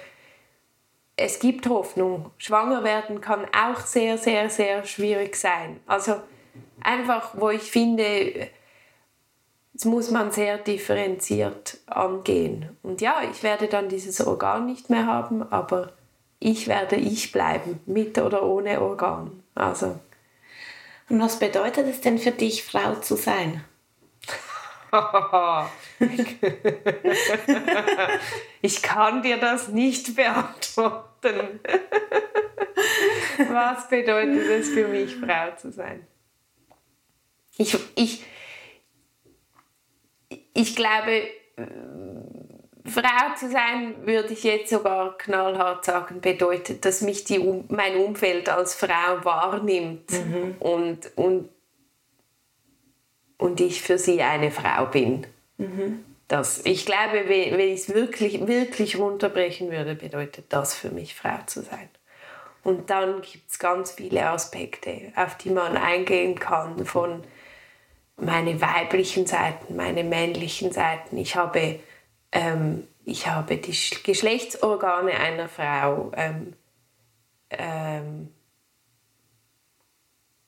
[1.17, 2.31] es gibt Hoffnung.
[2.39, 5.81] Schwanger werden kann auch sehr, sehr, sehr schwierig sein.
[5.87, 6.17] Also
[6.81, 8.49] einfach, wo ich finde,
[9.75, 12.77] das muss man sehr differenziert angehen.
[12.83, 15.93] Und ja, ich werde dann dieses Organ nicht mehr haben, aber
[16.39, 19.43] ich werde ich bleiben, mit oder ohne Organ.
[19.55, 19.99] Also.
[21.09, 23.65] Und was bedeutet es denn für dich, Frau zu sein?
[28.63, 31.61] ich kann dir das nicht beantworten.
[33.49, 36.07] was bedeutet es für mich, Frau zu sein?
[37.57, 38.25] Ich, ich,
[40.55, 41.29] ich glaube,
[42.85, 47.39] Frau zu sein, würde ich jetzt sogar knallhart sagen, bedeutet, dass mich die,
[47.69, 50.57] mein Umfeld als Frau wahrnimmt mhm.
[50.59, 51.49] und, und,
[53.43, 55.27] und ich für sie eine Frau bin.
[55.59, 56.05] Mhm.
[56.29, 61.39] Das, ich glaube, wenn, ich es wirklich, wirklich runterbrechen würde, bedeutet das für mich, Frau
[61.47, 61.89] zu sein.
[62.65, 67.23] Und dann gibt es ganz viele Aspekte, auf die man eingehen kann, von
[68.17, 71.17] meine weiblichen Seiten, meine männlichen Seiten.
[71.19, 71.81] Ich habe
[72.31, 76.13] ähm, ich habe die Geschlechtsorgane einer Frau.
[76.15, 76.55] Ähm,
[77.51, 78.33] ähm,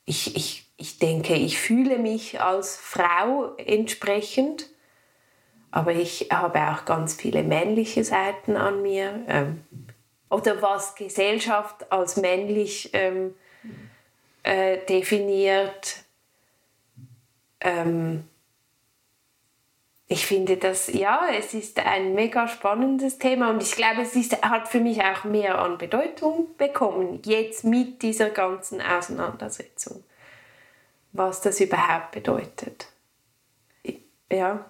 [0.04, 4.68] ich, ich, ich denke, ich fühle mich als Frau entsprechend,
[5.70, 9.24] aber ich habe auch ganz viele männliche Seiten an mir.
[9.28, 9.64] Ähm,
[10.30, 13.34] oder was Gesellschaft als männlich ähm,
[14.42, 15.96] äh, definiert.
[17.60, 18.24] Ähm,
[20.06, 24.42] ich finde das, ja, es ist ein mega spannendes Thema und ich glaube, es ist,
[24.42, 30.04] hat für mich auch mehr an Bedeutung bekommen, jetzt mit dieser ganzen Auseinandersetzung,
[31.14, 32.88] was das überhaupt bedeutet.
[34.30, 34.66] Ja.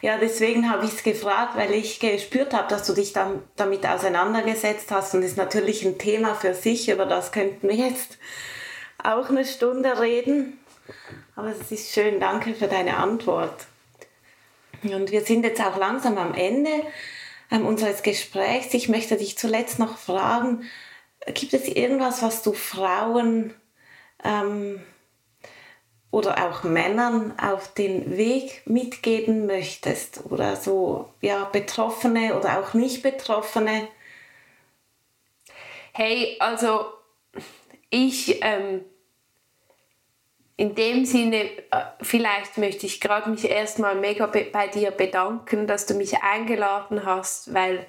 [0.00, 3.86] Ja, deswegen habe ich es gefragt, weil ich gespürt habe, dass du dich dann damit
[3.86, 8.18] auseinandergesetzt hast und es ist natürlich ein Thema für sich, über das könnten wir jetzt
[9.02, 10.58] auch eine Stunde reden.
[11.36, 13.66] Aber es ist schön, danke für deine Antwort.
[14.82, 16.70] Und wir sind jetzt auch langsam am Ende
[17.50, 18.72] ähm, unseres Gesprächs.
[18.72, 20.64] Ich möchte dich zuletzt noch fragen,
[21.34, 23.54] gibt es irgendwas, was du Frauen
[24.22, 24.82] ähm,
[26.14, 30.20] oder auch Männern auf den Weg mitgeben möchtest?
[30.30, 33.88] Oder so, ja, Betroffene oder auch nicht Betroffene?
[35.92, 36.86] Hey, also
[37.90, 38.84] ich ähm,
[40.56, 45.86] in dem Sinne, äh, vielleicht möchte ich gerade mich erstmal mega bei dir bedanken, dass
[45.86, 47.86] du mich eingeladen hast, weil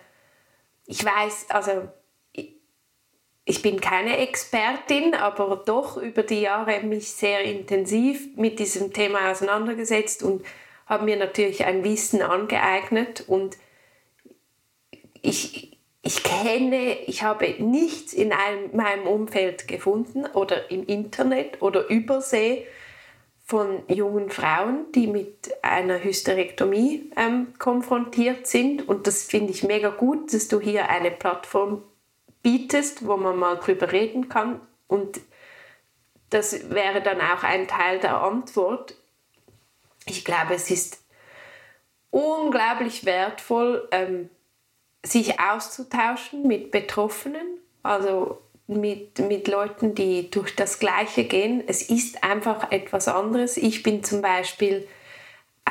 [0.87, 1.89] ich weiß, also
[3.45, 9.31] ich bin keine Expertin, aber doch über die Jahre mich sehr intensiv mit diesem Thema
[9.31, 10.43] auseinandergesetzt und
[10.87, 13.57] habe mir natürlich ein Wissen angeeignet und
[15.21, 21.87] ich, ich kenne, ich habe nichts in einem, meinem Umfeld gefunden oder im Internet oder
[21.87, 22.65] übersee
[23.43, 28.87] von jungen Frauen, die mit einer Hysterektomie ähm, konfrontiert sind.
[28.87, 31.83] Und das finde ich mega gut, dass du hier eine Plattform
[32.45, 34.61] bietest, wo man mal drüber reden kann.
[34.85, 35.19] Und
[36.29, 38.93] das wäre dann auch ein Teil der Antwort.
[40.05, 41.03] Ich glaube, es ist
[42.11, 44.29] unglaublich wertvoll, ähm,
[45.03, 51.63] sich auszutauschen mit Betroffenen, also mit, mit Leuten, die durch das Gleiche gehen.
[51.65, 53.57] Es ist einfach etwas anderes.
[53.57, 54.87] Ich bin zum Beispiel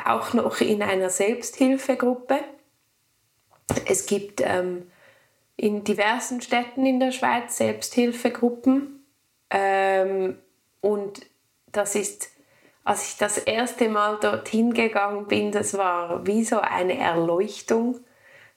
[0.03, 2.39] auch noch in einer Selbsthilfegruppe.
[3.85, 4.91] Es gibt ähm,
[5.57, 9.05] in diversen Städten in der Schweiz Selbsthilfegruppen.
[9.49, 10.37] Ähm,
[10.81, 11.21] und
[11.71, 12.29] das ist,
[12.83, 17.99] als ich das erste Mal dorthin gegangen bin, das war wie so eine Erleuchtung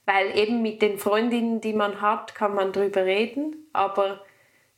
[0.09, 4.21] weil eben mit den Freundinnen, die man hat, kann man drüber reden, aber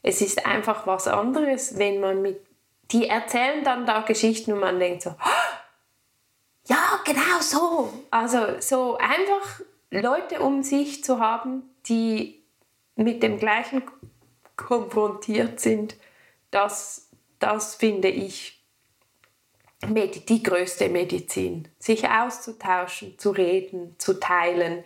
[0.01, 2.45] es ist einfach was anderes, wenn man mit
[2.91, 5.15] die erzählen dann da Geschichten und man denkt so,
[6.65, 7.93] ja, genau so.
[8.11, 12.43] Also so einfach Leute um sich zu haben, die
[12.95, 13.83] mit dem gleichen
[14.55, 15.95] konfrontiert sind,
[16.51, 17.09] das,
[17.39, 18.63] das finde ich
[19.83, 21.67] die größte Medizin.
[21.79, 24.83] Sich auszutauschen, zu reden, zu teilen,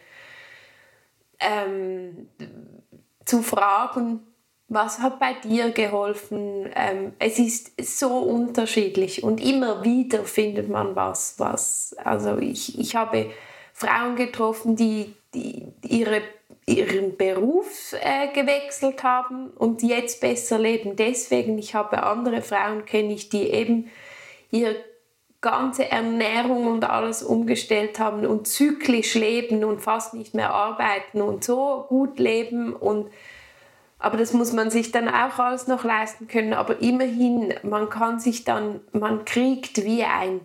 [1.40, 2.30] ähm,
[3.26, 4.22] zu fragen,
[4.68, 6.70] was hat bei dir geholfen?
[6.76, 11.96] Ähm, es ist so unterschiedlich und immer wieder findet man was, was.
[12.04, 13.32] Also ich, ich habe
[13.74, 16.22] Frauen getroffen, die, die ihre,
[16.68, 20.96] ihren Beruf äh, gewechselt haben und jetzt besser leben.
[20.96, 23.90] Deswegen, ich habe andere Frauen, kenne ich, die eben
[24.52, 24.76] ihr
[25.42, 31.44] ganze Ernährung und alles umgestellt haben und zyklisch leben und fast nicht mehr arbeiten und
[31.44, 33.12] so gut leben und
[33.98, 36.54] aber das muss man sich dann auch alles noch leisten können.
[36.54, 40.42] Aber immerhin, man kann sich dann, man kriegt wie ein,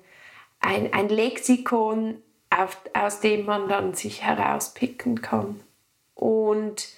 [0.60, 5.60] ein, ein Lexikon, auf, aus dem man dann sich herauspicken kann.
[6.20, 6.88] Und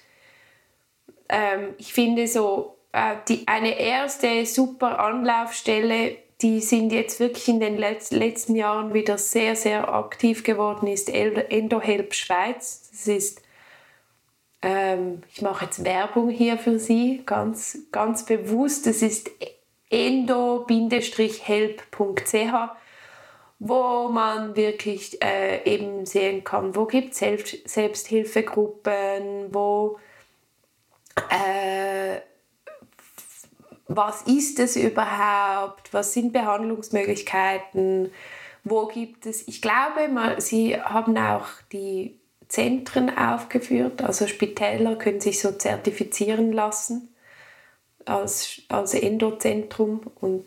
[1.29, 7.61] ähm, ich finde so, äh, die, eine erste super Anlaufstelle die sind jetzt wirklich in
[7.61, 12.89] den letzten Jahren wieder sehr, sehr aktiv geworden, ist EndoHelp Schweiz.
[12.91, 13.41] Das ist,
[14.61, 18.87] ähm, ich mache jetzt Werbung hier für Sie, ganz, ganz bewusst.
[18.87, 19.31] Das ist
[19.91, 20.75] endo-help.ch,
[23.65, 30.01] wo man wirklich äh, eben sehen kann, wo gibt es Selbst Selbsthilfegruppen, wo
[31.31, 32.19] äh,
[33.87, 38.11] was ist es überhaupt, was sind Behandlungsmöglichkeiten,
[38.65, 42.19] wo gibt es, ich glaube, mal, sie haben auch die
[42.49, 47.15] Zentren aufgeführt, also Spitäler können sich so zertifizieren lassen
[48.07, 50.47] als, als Endozentrum und,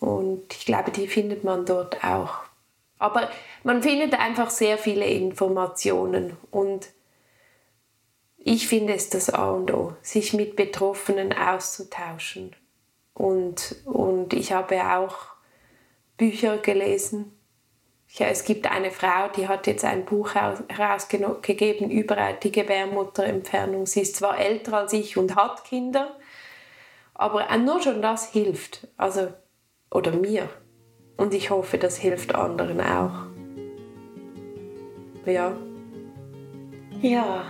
[0.00, 2.45] und ich glaube, die findet man dort auch.
[2.98, 3.28] Aber
[3.62, 6.88] man findet einfach sehr viele Informationen und
[8.38, 12.54] ich finde es das A und O, sich mit Betroffenen auszutauschen.
[13.12, 15.16] Und, und ich habe auch
[16.16, 17.32] Bücher gelesen.
[18.08, 23.84] Ja, es gibt eine Frau, die hat jetzt ein Buch herausgegeben über die Gebärmutterentfernung.
[23.86, 26.16] Sie ist zwar älter als ich und hat Kinder,
[27.14, 28.86] aber nur schon das hilft.
[28.96, 29.32] Also,
[29.90, 30.48] oder mir.
[31.16, 33.26] Und ich hoffe, das hilft anderen auch.
[35.24, 35.56] ja.
[37.02, 37.44] Ja,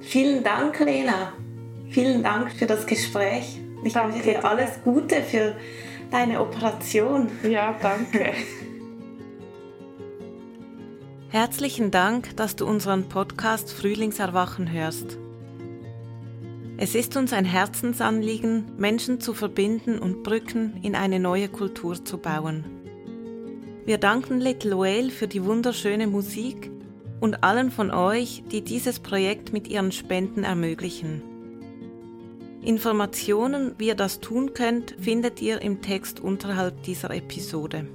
[0.00, 1.32] vielen Dank, Lena.
[1.90, 3.60] Vielen Dank für das Gespräch.
[3.84, 5.54] Ich danke wünsche dir alles Gute für
[6.10, 7.28] deine Operation.
[7.48, 8.32] Ja, danke.
[11.30, 15.18] Herzlichen Dank, dass du unseren Podcast Frühlingserwachen hörst.
[16.78, 22.18] Es ist uns ein Herzensanliegen, Menschen zu verbinden und Brücken in eine neue Kultur zu
[22.18, 22.77] bauen.
[23.88, 26.70] Wir danken Little Whale für die wunderschöne Musik
[27.20, 31.22] und allen von euch, die dieses Projekt mit ihren Spenden ermöglichen.
[32.60, 37.86] Informationen, wie ihr das tun könnt, findet ihr im Text unterhalb dieser Episode.